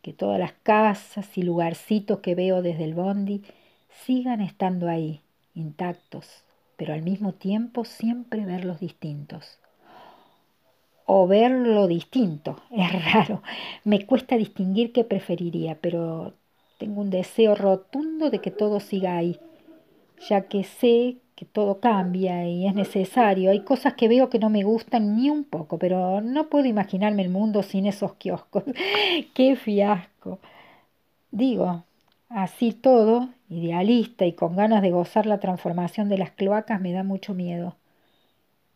que 0.00 0.14
todas 0.14 0.40
las 0.40 0.54
casas 0.62 1.36
y 1.36 1.42
lugarcitos 1.42 2.20
que 2.20 2.34
veo 2.34 2.62
desde 2.62 2.84
el 2.84 2.94
bondi 2.94 3.42
sigan 4.06 4.40
estando 4.40 4.88
ahí, 4.88 5.20
intactos, 5.54 6.42
pero 6.78 6.94
al 6.94 7.02
mismo 7.02 7.34
tiempo 7.34 7.84
siempre 7.84 8.46
verlos 8.46 8.80
distintos. 8.80 9.58
O 11.16 11.26
verlo 11.26 11.82
distinto, 11.98 12.50
es 12.84 12.90
raro, 13.12 13.36
me 13.90 13.98
cuesta 14.08 14.36
distinguir 14.36 14.92
qué 14.92 15.02
preferiría, 15.12 15.72
pero 15.84 16.34
tengo 16.80 17.00
un 17.00 17.10
deseo 17.10 17.54
rotundo 17.54 18.30
de 18.30 18.40
que 18.40 18.52
todo 18.60 18.78
siga 18.78 19.16
ahí, 19.16 19.34
ya 20.28 20.42
que 20.50 20.64
sé 20.64 21.18
que 21.36 21.44
todo 21.46 21.80
cambia 21.80 22.46
y 22.48 22.66
es 22.66 22.74
necesario. 22.74 23.50
Hay 23.50 23.60
cosas 23.60 23.94
que 23.94 24.08
veo 24.08 24.30
que 24.30 24.40
no 24.40 24.50
me 24.50 24.64
gustan 24.64 25.16
ni 25.16 25.30
un 25.30 25.44
poco, 25.44 25.78
pero 25.78 26.20
no 26.20 26.48
puedo 26.50 26.66
imaginarme 26.66 27.22
el 27.22 27.30
mundo 27.30 27.62
sin 27.62 27.86
esos 27.86 28.14
kioscos. 28.14 28.64
¡Qué 29.34 29.56
fiasco! 29.56 30.40
Digo, 31.30 31.84
así 32.28 32.72
todo, 32.72 33.30
idealista 33.48 34.26
y 34.26 34.34
con 34.34 34.56
ganas 34.56 34.82
de 34.82 34.90
gozar 34.90 35.26
la 35.26 35.40
transformación 35.40 36.08
de 36.10 36.18
las 36.18 36.32
cloacas, 36.32 36.80
me 36.80 36.92
da 36.92 37.02
mucho 37.04 37.34
miedo. 37.34 37.76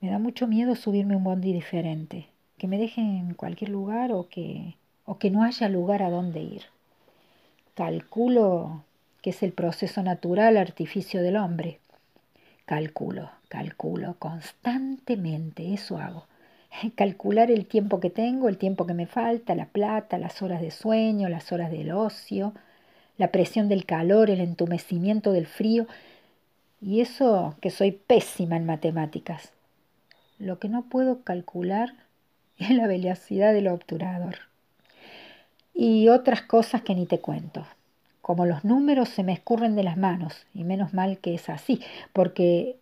Me 0.02 0.10
da 0.10 0.18
mucho 0.18 0.48
miedo 0.48 0.74
subirme 0.74 1.14
un 1.14 1.22
bondi 1.22 1.52
diferente, 1.52 2.26
que 2.58 2.66
me 2.66 2.76
deje 2.76 3.00
en 3.00 3.34
cualquier 3.34 3.70
lugar 3.70 4.10
o 4.10 4.28
que, 4.28 4.74
o 5.04 5.18
que 5.18 5.30
no 5.30 5.44
haya 5.44 5.68
lugar 5.68 6.02
a 6.02 6.10
dónde 6.10 6.40
ir. 6.40 6.62
Calculo 7.74 8.82
que 9.22 9.30
es 9.30 9.44
el 9.44 9.52
proceso 9.52 10.02
natural 10.02 10.56
artificio 10.56 11.22
del 11.22 11.36
hombre. 11.36 11.78
Calculo, 12.64 13.30
calculo 13.48 14.16
constantemente, 14.18 15.72
eso 15.72 15.98
hago. 15.98 16.26
Calcular 16.96 17.52
el 17.52 17.66
tiempo 17.66 18.00
que 18.00 18.10
tengo, 18.10 18.48
el 18.48 18.58
tiempo 18.58 18.88
que 18.88 18.94
me 18.94 19.06
falta, 19.06 19.54
la 19.54 19.66
plata, 19.66 20.18
las 20.18 20.42
horas 20.42 20.60
de 20.60 20.72
sueño, 20.72 21.28
las 21.28 21.52
horas 21.52 21.70
del 21.70 21.92
ocio, 21.92 22.54
la 23.18 23.28
presión 23.28 23.68
del 23.68 23.86
calor, 23.86 24.30
el 24.30 24.40
entumecimiento 24.40 25.30
del 25.30 25.46
frío. 25.46 25.86
Y 26.80 27.02
eso 27.02 27.54
que 27.60 27.70
soy 27.70 27.92
pésima 27.92 28.56
en 28.56 28.66
matemáticas. 28.66 29.52
Lo 30.42 30.58
que 30.58 30.68
no 30.68 30.82
puedo 30.82 31.22
calcular 31.22 31.94
es 32.58 32.70
la 32.70 32.88
velocidad 32.88 33.52
del 33.52 33.68
obturador. 33.68 34.38
Y 35.72 36.08
otras 36.08 36.42
cosas 36.42 36.82
que 36.82 36.96
ni 36.96 37.06
te 37.06 37.20
cuento. 37.20 37.64
Como 38.20 38.44
los 38.44 38.64
números 38.64 39.08
se 39.08 39.22
me 39.22 39.32
escurren 39.32 39.76
de 39.76 39.84
las 39.84 39.96
manos, 39.96 40.46
y 40.52 40.64
menos 40.64 40.94
mal 40.94 41.18
que 41.18 41.34
es 41.34 41.48
así, 41.48 41.80
porque 42.12 42.76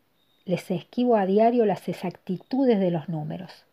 les 0.47 0.71
esquivo 0.71 1.17
a 1.17 1.27
diario 1.27 1.67
las 1.67 1.87
exactitudes 1.87 2.81
de 2.81 2.91
los 2.91 3.11
números. 3.11 3.67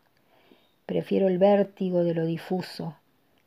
Prefiero 0.84 1.26
el 1.26 1.38
vértigo 1.38 2.04
de 2.04 2.12
lo 2.12 2.26
difuso. 2.26 2.94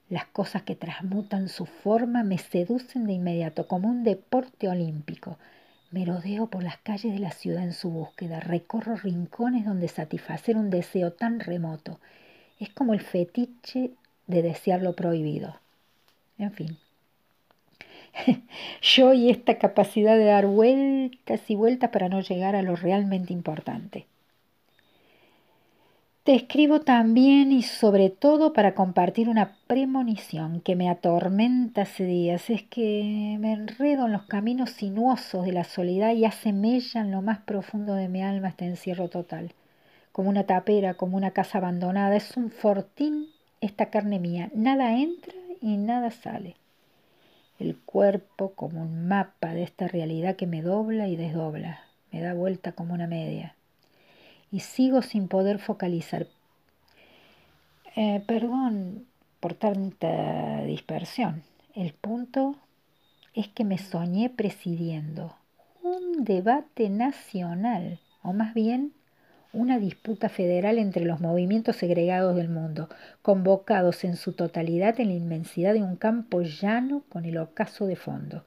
Las 0.10 0.26
cosas 0.26 0.64
que 0.64 0.76
transmutan 0.76 1.50
su 1.50 1.68
forma 1.68 2.24
me 2.24 2.40
seducen 2.40 3.06
de 3.06 3.14
inmediato, 3.14 3.68
como 3.68 3.90
un 3.90 4.04
deporte 4.04 4.68
olímpico. 4.68 5.38
Merodeo 5.92 6.48
por 6.48 6.64
las 6.64 6.78
calles 6.78 7.14
de 7.14 7.20
la 7.20 7.32
ciudad 7.32 7.64
en 7.64 7.74
su 7.74 7.90
búsqueda, 7.90 8.40
recorro 8.40 8.96
rincones 8.96 9.66
donde 9.66 9.88
satisfacer 9.88 10.56
un 10.56 10.70
deseo 10.70 11.12
tan 11.12 11.40
remoto. 11.40 12.00
Es 12.60 12.70
como 12.70 12.94
el 12.94 13.02
fetiche 13.02 13.92
de 14.28 14.42
desear 14.42 14.82
lo 14.82 14.96
prohibido. 14.96 15.60
En 16.38 16.52
fin, 16.54 16.78
yo 18.82 19.14
y 19.14 19.30
esta 19.30 19.58
capacidad 19.58 20.16
de 20.18 20.26
dar 20.26 20.46
vueltas 20.48 21.42
y 21.50 21.56
vueltas 21.56 21.90
para 21.90 22.10
no 22.10 22.22
llegar 22.22 22.56
a 22.56 22.62
lo 22.62 22.76
realmente 22.76 23.34
importante. 23.34 24.06
Te 26.24 26.36
escribo 26.36 26.82
también 26.82 27.52
y 27.52 27.64
sobre 27.64 28.12
todo 28.12 28.54
para 28.54 28.76
compartir 28.76 29.28
una 29.28 29.58
premonición 29.66 30.62
que 30.62 30.76
me 30.76 30.88
atormenta 30.88 31.82
hace 31.82 32.04
días. 32.06 32.52
Es 32.52 32.62
que 32.62 33.38
me 33.40 33.54
enredo 33.54 34.06
en 34.06 34.12
los 34.12 34.26
caminos 34.28 34.70
sinuosos 34.70 35.48
de 35.48 35.52
la 35.52 35.64
soledad 35.64 36.14
y 36.14 36.26
hace 36.26 36.50
en 36.50 37.10
lo 37.10 37.24
más 37.24 37.40
profundo 37.40 37.96
de 37.96 38.08
mi 38.08 38.22
alma 38.22 38.50
este 38.50 38.66
encierro 38.66 39.10
total. 39.10 39.54
Como 40.12 40.30
una 40.30 40.44
tapera, 40.44 40.94
como 40.94 41.18
una 41.18 41.32
casa 41.32 41.58
abandonada. 41.58 42.16
Es 42.16 42.38
un 42.38 42.52
fortín 42.52 43.30
esta 43.60 43.88
carne 43.88 44.20
mía. 44.20 44.52
Nada 44.54 44.96
entra 44.96 45.34
y 45.60 45.78
nada 45.78 46.12
sale. 46.12 46.56
El 47.58 47.80
cuerpo 47.80 48.52
como 48.54 48.84
un 48.84 49.08
mapa 49.08 49.56
de 49.56 49.64
esta 49.64 49.88
realidad 49.88 50.36
que 50.36 50.46
me 50.46 50.62
dobla 50.62 51.08
y 51.08 51.16
desdobla. 51.16 51.80
Me 52.12 52.22
da 52.22 52.36
vuelta 52.36 52.74
como 52.74 52.94
una 52.94 53.08
media 53.08 53.56
y 54.52 54.60
sigo 54.60 55.02
sin 55.02 55.28
poder 55.28 55.60
focalizar. 55.60 56.28
Eh, 57.96 58.24
perdón 58.26 59.06
por 59.40 59.54
tanta 59.54 60.64
dispersión. 60.64 61.44
El 61.76 61.94
punto 61.94 62.56
es 63.34 63.48
que 63.48 63.64
me 63.64 63.78
soñé 63.78 64.30
presidiendo 64.30 65.36
un 65.84 66.24
debate 66.24 66.90
nacional, 66.90 68.00
o 68.22 68.34
más 68.34 68.54
bien 68.54 68.94
una 69.54 69.80
disputa 69.80 70.30
federal 70.30 70.78
entre 70.78 71.06
los 71.06 71.20
movimientos 71.20 71.76
segregados 71.76 72.36
del 72.36 72.50
mundo, 72.50 72.88
convocados 73.22 74.04
en 74.04 74.16
su 74.16 74.34
totalidad 74.34 75.00
en 75.00 75.10
la 75.10 75.16
inmensidad 75.16 75.74
de 75.74 75.84
un 75.84 75.96
campo 75.96 76.42
llano 76.42 77.04
con 77.10 77.26
el 77.26 77.38
ocaso 77.38 77.88
de 77.88 77.96
fondo. 77.96 78.46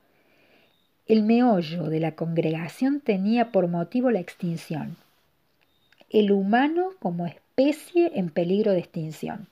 El 1.07 1.23
meollo 1.23 1.85
de 1.91 2.01
la 2.01 2.13
congregación 2.13 3.01
tenía 3.01 3.53
por 3.53 3.69
motivo 3.69 4.11
la 4.11 4.21
extinción, 4.21 4.97
el 6.15 6.31
humano 6.31 6.91
como 7.01 7.27
especie 7.27 8.13
en 8.15 8.31
peligro 8.31 8.71
de 8.71 8.79
extinción. 8.79 9.49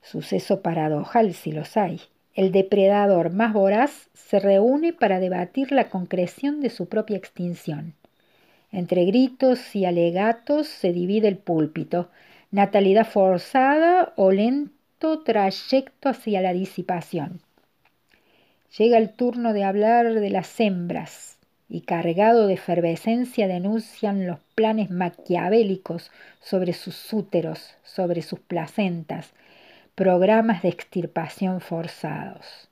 Suceso 0.00 0.60
paradojal 0.60 1.34
si 1.34 1.50
los 1.50 1.76
hay. 1.76 2.00
El 2.34 2.52
depredador 2.52 3.30
más 3.30 3.52
voraz 3.52 4.08
se 4.12 4.38
reúne 4.38 4.92
para 4.92 5.18
debatir 5.18 5.72
la 5.72 5.88
concreción 5.90 6.60
de 6.60 6.70
su 6.70 6.86
propia 6.86 7.16
extinción. 7.16 7.94
Entre 8.70 9.04
gritos 9.06 9.74
y 9.74 9.84
alegatos 9.86 10.68
se 10.68 10.92
divide 10.92 11.26
el 11.26 11.36
púlpito, 11.36 12.10
natalidad 12.52 13.06
forzada 13.06 14.12
o 14.16 14.30
lento 14.30 15.22
trayecto 15.24 16.10
hacia 16.10 16.42
la 16.42 16.52
disipación. 16.52 17.40
Llega 18.78 18.98
el 18.98 19.10
turno 19.10 19.52
de 19.52 19.64
hablar 19.64 20.14
de 20.14 20.30
las 20.30 20.60
hembras, 20.60 21.33
y 21.74 21.80
cargado 21.80 22.46
de 22.46 22.54
efervescencia 22.54 23.48
denuncian 23.48 24.28
los 24.28 24.38
planes 24.54 24.90
maquiavélicos 24.90 26.12
sobre 26.40 26.72
sus 26.72 27.12
úteros, 27.12 27.74
sobre 27.82 28.22
sus 28.22 28.38
placentas, 28.38 29.32
programas 29.96 30.62
de 30.62 30.68
extirpación 30.68 31.60
forzados. 31.60 32.68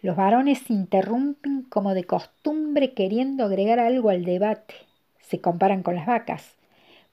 Los 0.00 0.16
varones 0.16 0.70
interrumpen 0.70 1.64
como 1.64 1.92
de 1.92 2.04
costumbre 2.04 2.94
queriendo 2.94 3.44
agregar 3.44 3.80
algo 3.80 4.08
al 4.08 4.24
debate. 4.24 4.72
Se 5.20 5.42
comparan 5.42 5.82
con 5.82 5.96
las 5.96 6.06
vacas. 6.06 6.54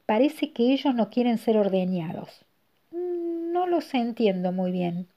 Parece 0.06 0.54
que 0.54 0.72
ellos 0.72 0.96
no 0.96 1.10
quieren 1.10 1.38
ser 1.38 1.58
ordeñados. 1.58 2.46
No 2.94 3.68
los 3.68 3.94
entiendo 3.94 4.54
muy 4.54 4.72
bien. 4.72 5.08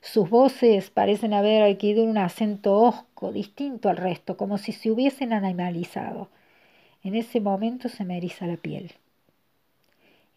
Sus 0.00 0.30
voces 0.30 0.88
parecen 0.88 1.34
haber 1.34 1.62
adquirido 1.62 2.04
un 2.04 2.16
acento 2.16 3.04
distinto 3.30 3.88
al 3.88 3.98
resto, 3.98 4.36
como 4.36 4.58
si 4.58 4.72
se 4.72 4.90
hubiesen 4.90 5.32
animalizado. 5.32 6.28
En 7.04 7.14
ese 7.14 7.40
momento 7.40 7.88
se 7.88 8.04
me 8.04 8.16
eriza 8.16 8.46
la 8.46 8.56
piel. 8.56 8.92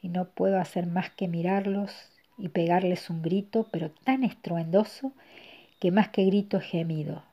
Y 0.02 0.10
no 0.10 0.26
puedo 0.26 0.60
hacer 0.60 0.86
más 0.86 1.10
que 1.10 1.28
mirarlos 1.28 1.92
y 2.38 2.50
pegarles 2.50 3.10
un 3.10 3.22
grito, 3.22 3.68
pero 3.72 3.90
tan 3.90 4.24
estruendoso 4.24 5.14
que 5.80 5.92
más 5.92 6.10
que 6.10 6.26
grito 6.26 6.58
es 6.58 6.66
gemido, 6.66 7.24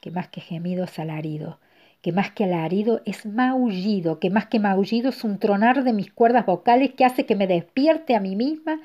que 0.00 0.10
más 0.10 0.28
que 0.28 0.40
gemido 0.40 0.84
es 0.84 0.98
alarido, 0.98 1.58
que 2.02 2.12
más 2.12 2.30
que 2.30 2.44
alarido 2.44 3.02
es 3.04 3.26
maullido, 3.26 4.20
que 4.20 4.30
más 4.30 4.46
que 4.46 4.60
maullido 4.60 5.10
es 5.10 5.24
un 5.24 5.38
tronar 5.38 5.84
de 5.84 5.92
mis 5.92 6.12
cuerdas 6.12 6.46
vocales 6.46 6.94
que 6.94 7.04
hace 7.04 7.26
que 7.26 7.36
me 7.36 7.46
despierte 7.46 8.14
a 8.14 8.20
mí 8.20 8.36
misma 8.36 8.80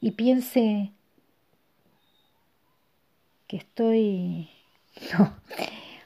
y 0.00 0.12
piense 0.12 0.92
que 3.46 3.56
estoy... 3.56 4.50
No, 5.12 5.32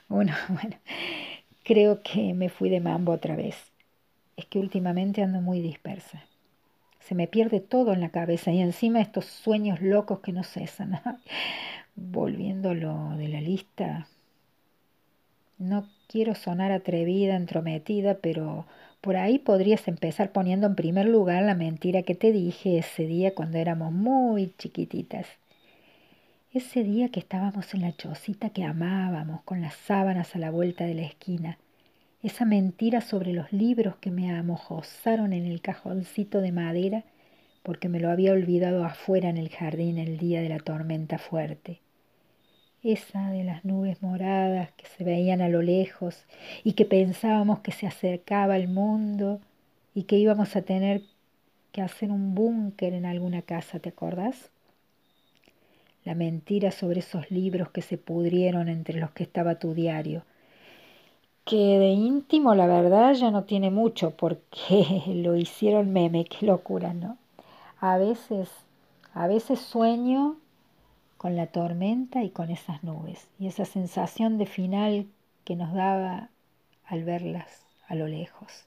bueno, 0.08 0.34
bueno, 0.48 0.76
creo 1.64 2.02
que 2.02 2.34
me 2.34 2.48
fui 2.48 2.70
de 2.70 2.80
mambo 2.80 3.12
otra 3.12 3.36
vez. 3.36 3.56
Es 4.36 4.46
que 4.46 4.58
últimamente 4.58 5.22
ando 5.22 5.40
muy 5.40 5.60
dispersa. 5.60 6.24
Se 7.00 7.14
me 7.14 7.26
pierde 7.28 7.60
todo 7.60 7.92
en 7.92 8.00
la 8.00 8.10
cabeza 8.10 8.52
y 8.52 8.60
encima 8.60 9.00
estos 9.00 9.26
sueños 9.26 9.80
locos 9.80 10.20
que 10.20 10.32
no 10.32 10.44
cesan. 10.44 11.00
Volviendo 11.96 12.74
lo 12.74 13.16
de 13.16 13.28
la 13.28 13.40
lista, 13.40 14.08
no 15.58 15.88
quiero 16.08 16.34
sonar 16.34 16.72
atrevida, 16.72 17.36
entrometida, 17.36 18.16
pero 18.18 18.66
por 19.00 19.16
ahí 19.16 19.38
podrías 19.38 19.88
empezar 19.88 20.32
poniendo 20.32 20.66
en 20.66 20.74
primer 20.76 21.06
lugar 21.08 21.42
la 21.44 21.54
mentira 21.54 22.02
que 22.02 22.14
te 22.14 22.32
dije 22.32 22.78
ese 22.78 23.06
día 23.06 23.34
cuando 23.34 23.58
éramos 23.58 23.92
muy 23.92 24.54
chiquititas. 24.58 25.26
Ese 26.54 26.84
día 26.84 27.08
que 27.08 27.18
estábamos 27.18 27.72
en 27.72 27.80
la 27.80 27.96
chocita 27.96 28.50
que 28.50 28.62
amábamos, 28.62 29.40
con 29.40 29.62
las 29.62 29.72
sábanas 29.72 30.36
a 30.36 30.38
la 30.38 30.50
vuelta 30.50 30.84
de 30.84 30.92
la 30.92 31.00
esquina. 31.00 31.56
Esa 32.22 32.44
mentira 32.44 33.00
sobre 33.00 33.32
los 33.32 33.50
libros 33.54 33.96
que 33.96 34.10
me 34.10 34.30
amojosaron 34.30 35.32
en 35.32 35.46
el 35.46 35.62
cajoncito 35.62 36.42
de 36.42 36.52
madera 36.52 37.04
porque 37.62 37.88
me 37.88 38.00
lo 38.00 38.10
había 38.10 38.32
olvidado 38.32 38.84
afuera 38.84 39.30
en 39.30 39.38
el 39.38 39.48
jardín 39.48 39.96
el 39.96 40.18
día 40.18 40.42
de 40.42 40.50
la 40.50 40.58
tormenta 40.58 41.16
fuerte. 41.16 41.80
Esa 42.82 43.30
de 43.30 43.44
las 43.44 43.64
nubes 43.64 44.02
moradas 44.02 44.72
que 44.72 44.84
se 44.84 45.04
veían 45.04 45.40
a 45.40 45.48
lo 45.48 45.62
lejos 45.62 46.26
y 46.64 46.74
que 46.74 46.84
pensábamos 46.84 47.60
que 47.60 47.72
se 47.72 47.86
acercaba 47.86 48.56
al 48.56 48.68
mundo 48.68 49.40
y 49.94 50.02
que 50.02 50.18
íbamos 50.18 50.54
a 50.54 50.60
tener 50.60 51.00
que 51.72 51.80
hacer 51.80 52.10
un 52.10 52.34
búnker 52.34 52.92
en 52.92 53.06
alguna 53.06 53.40
casa, 53.40 53.78
¿te 53.78 53.88
acordás? 53.88 54.50
La 56.04 56.14
mentira 56.14 56.70
sobre 56.70 57.00
esos 57.00 57.30
libros 57.30 57.70
que 57.70 57.82
se 57.82 57.98
pudrieron 57.98 58.68
entre 58.68 58.98
los 58.98 59.10
que 59.12 59.22
estaba 59.22 59.58
tu 59.58 59.74
diario, 59.74 60.24
que 61.44 61.78
de 61.78 61.90
íntimo 61.90 62.54
la 62.54 62.66
verdad 62.66 63.14
ya 63.14 63.30
no 63.30 63.44
tiene 63.44 63.70
mucho 63.70 64.10
porque 64.10 65.02
lo 65.06 65.36
hicieron 65.36 65.92
meme, 65.92 66.24
qué 66.24 66.46
locura, 66.46 66.92
¿no? 66.94 67.18
A 67.80 67.98
veces, 67.98 68.48
a 69.14 69.26
veces 69.26 69.60
sueño 69.60 70.36
con 71.18 71.36
la 71.36 71.46
tormenta 71.46 72.24
y 72.24 72.30
con 72.30 72.50
esas 72.50 72.82
nubes 72.82 73.28
y 73.38 73.46
esa 73.46 73.64
sensación 73.64 74.38
de 74.38 74.46
final 74.46 75.06
que 75.44 75.56
nos 75.56 75.72
daba 75.72 76.30
al 76.86 77.04
verlas 77.04 77.64
a 77.88 77.94
lo 77.94 78.08
lejos. 78.08 78.64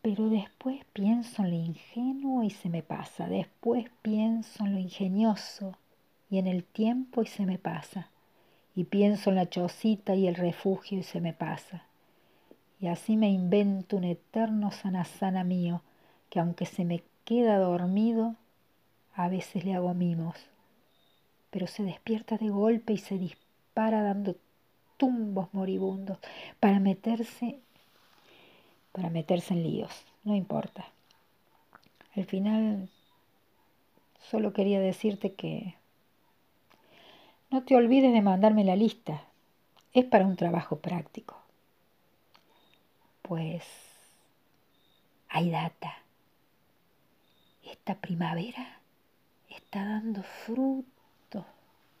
Pero 0.00 0.28
después 0.28 0.84
pienso 0.92 1.42
en 1.44 1.50
lo 1.50 1.56
ingenuo 1.56 2.42
y 2.42 2.50
se 2.50 2.68
me 2.68 2.82
pasa. 2.82 3.28
Después 3.28 3.86
pienso 4.02 4.64
en 4.64 4.74
lo 4.74 4.80
ingenioso 4.80 5.76
y 6.32 6.38
en 6.38 6.46
el 6.46 6.64
tiempo 6.64 7.20
y 7.20 7.26
se 7.26 7.44
me 7.44 7.58
pasa. 7.58 8.08
Y 8.74 8.84
pienso 8.84 9.28
en 9.28 9.36
la 9.36 9.50
chocita 9.50 10.14
y 10.14 10.26
el 10.26 10.34
refugio 10.34 10.98
y 10.98 11.02
se 11.02 11.20
me 11.20 11.34
pasa. 11.34 11.84
Y 12.80 12.86
así 12.86 13.18
me 13.18 13.28
invento 13.28 13.98
un 13.98 14.04
eterno 14.04 14.70
sanasana 14.70 15.44
mío, 15.44 15.82
que 16.30 16.40
aunque 16.40 16.64
se 16.64 16.86
me 16.86 17.02
queda 17.26 17.58
dormido, 17.58 18.34
a 19.14 19.28
veces 19.28 19.66
le 19.66 19.74
hago 19.74 19.92
mimos. 19.92 20.36
Pero 21.50 21.66
se 21.66 21.82
despierta 21.82 22.38
de 22.38 22.48
golpe 22.48 22.94
y 22.94 22.98
se 22.98 23.18
dispara 23.18 24.02
dando 24.02 24.34
tumbos 24.96 25.52
moribundos 25.52 26.16
para 26.60 26.80
meterse 26.80 27.58
para 28.92 29.10
meterse 29.10 29.52
en 29.52 29.64
líos, 29.64 29.92
no 30.24 30.34
importa. 30.34 30.86
Al 32.16 32.24
final 32.24 32.88
solo 34.30 34.54
quería 34.54 34.80
decirte 34.80 35.34
que 35.34 35.76
no 37.52 37.62
te 37.62 37.76
olvides 37.76 38.12
de 38.12 38.22
mandarme 38.22 38.64
la 38.64 38.74
lista. 38.74 39.22
Es 39.92 40.06
para 40.06 40.24
un 40.24 40.36
trabajo 40.36 40.76
práctico. 40.76 41.36
Pues 43.20 43.62
hay 45.28 45.50
data. 45.50 45.98
Esta 47.62 47.94
primavera 47.94 48.80
está 49.50 49.84
dando 49.84 50.22
frutos 50.46 51.44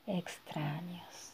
extraños. 0.06 1.32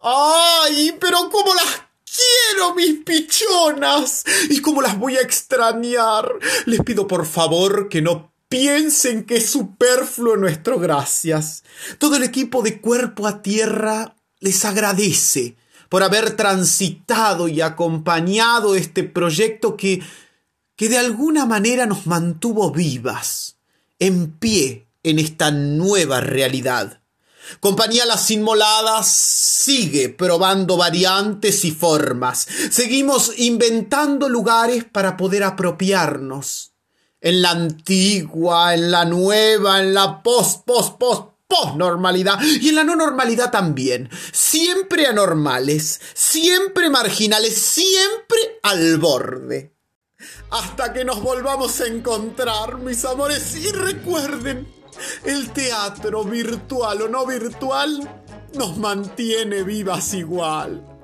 ¡Ay! 0.00 0.96
Pero 0.98 1.28
cómo 1.30 1.52
las 1.54 1.84
quiero, 2.04 2.74
mis 2.74 3.04
pichonas. 3.04 4.24
Y 4.48 4.62
cómo 4.62 4.80
las 4.80 4.98
voy 4.98 5.16
a 5.16 5.20
extrañar. 5.20 6.32
Les 6.64 6.80
pido 6.80 7.06
por 7.06 7.26
favor 7.26 7.90
que 7.90 8.00
no 8.00 8.35
piensen 8.48 9.24
que 9.24 9.36
es 9.36 9.50
superfluo 9.50 10.36
nuestro 10.36 10.78
gracias. 10.78 11.64
Todo 11.98 12.16
el 12.16 12.22
equipo 12.22 12.62
de 12.62 12.80
Cuerpo 12.80 13.26
a 13.26 13.42
Tierra 13.42 14.16
les 14.40 14.64
agradece 14.64 15.56
por 15.88 16.02
haber 16.02 16.36
transitado 16.36 17.48
y 17.48 17.60
acompañado 17.60 18.74
este 18.74 19.04
proyecto 19.04 19.76
que, 19.76 20.02
que 20.74 20.88
de 20.88 20.98
alguna 20.98 21.46
manera 21.46 21.86
nos 21.86 22.06
mantuvo 22.06 22.70
vivas, 22.70 23.56
en 23.98 24.32
pie 24.32 24.88
en 25.02 25.18
esta 25.18 25.50
nueva 25.50 26.20
realidad. 26.20 27.00
Compañía 27.60 28.04
Las 28.06 28.28
Inmoladas 28.32 29.08
sigue 29.08 30.08
probando 30.08 30.76
variantes 30.76 31.64
y 31.64 31.70
formas. 31.70 32.46
Seguimos 32.70 33.32
inventando 33.36 34.28
lugares 34.28 34.84
para 34.84 35.16
poder 35.16 35.44
apropiarnos. 35.44 36.75
En 37.20 37.42
la 37.42 37.50
antigua, 37.50 38.74
en 38.74 38.90
la 38.90 39.04
nueva, 39.04 39.80
en 39.80 39.94
la 39.94 40.22
post, 40.22 40.64
post, 40.64 40.98
post, 40.98 41.22
post 41.48 41.76
normalidad 41.76 42.38
y 42.42 42.68
en 42.68 42.74
la 42.74 42.84
no 42.84 42.96
normalidad 42.96 43.50
también. 43.50 44.10
Siempre 44.32 45.06
anormales, 45.06 46.00
siempre 46.14 46.90
marginales, 46.90 47.56
siempre 47.56 48.38
al 48.62 48.98
borde. 48.98 49.76
Hasta 50.50 50.92
que 50.92 51.04
nos 51.04 51.22
volvamos 51.22 51.80
a 51.80 51.86
encontrar, 51.86 52.78
mis 52.78 53.04
amores, 53.04 53.56
y 53.56 53.70
recuerden, 53.70 54.66
el 55.24 55.50
teatro, 55.50 56.24
virtual 56.24 57.02
o 57.02 57.08
no 57.08 57.26
virtual, 57.26 58.24
nos 58.54 58.76
mantiene 58.78 59.62
vivas 59.62 60.14
igual. 60.14 60.95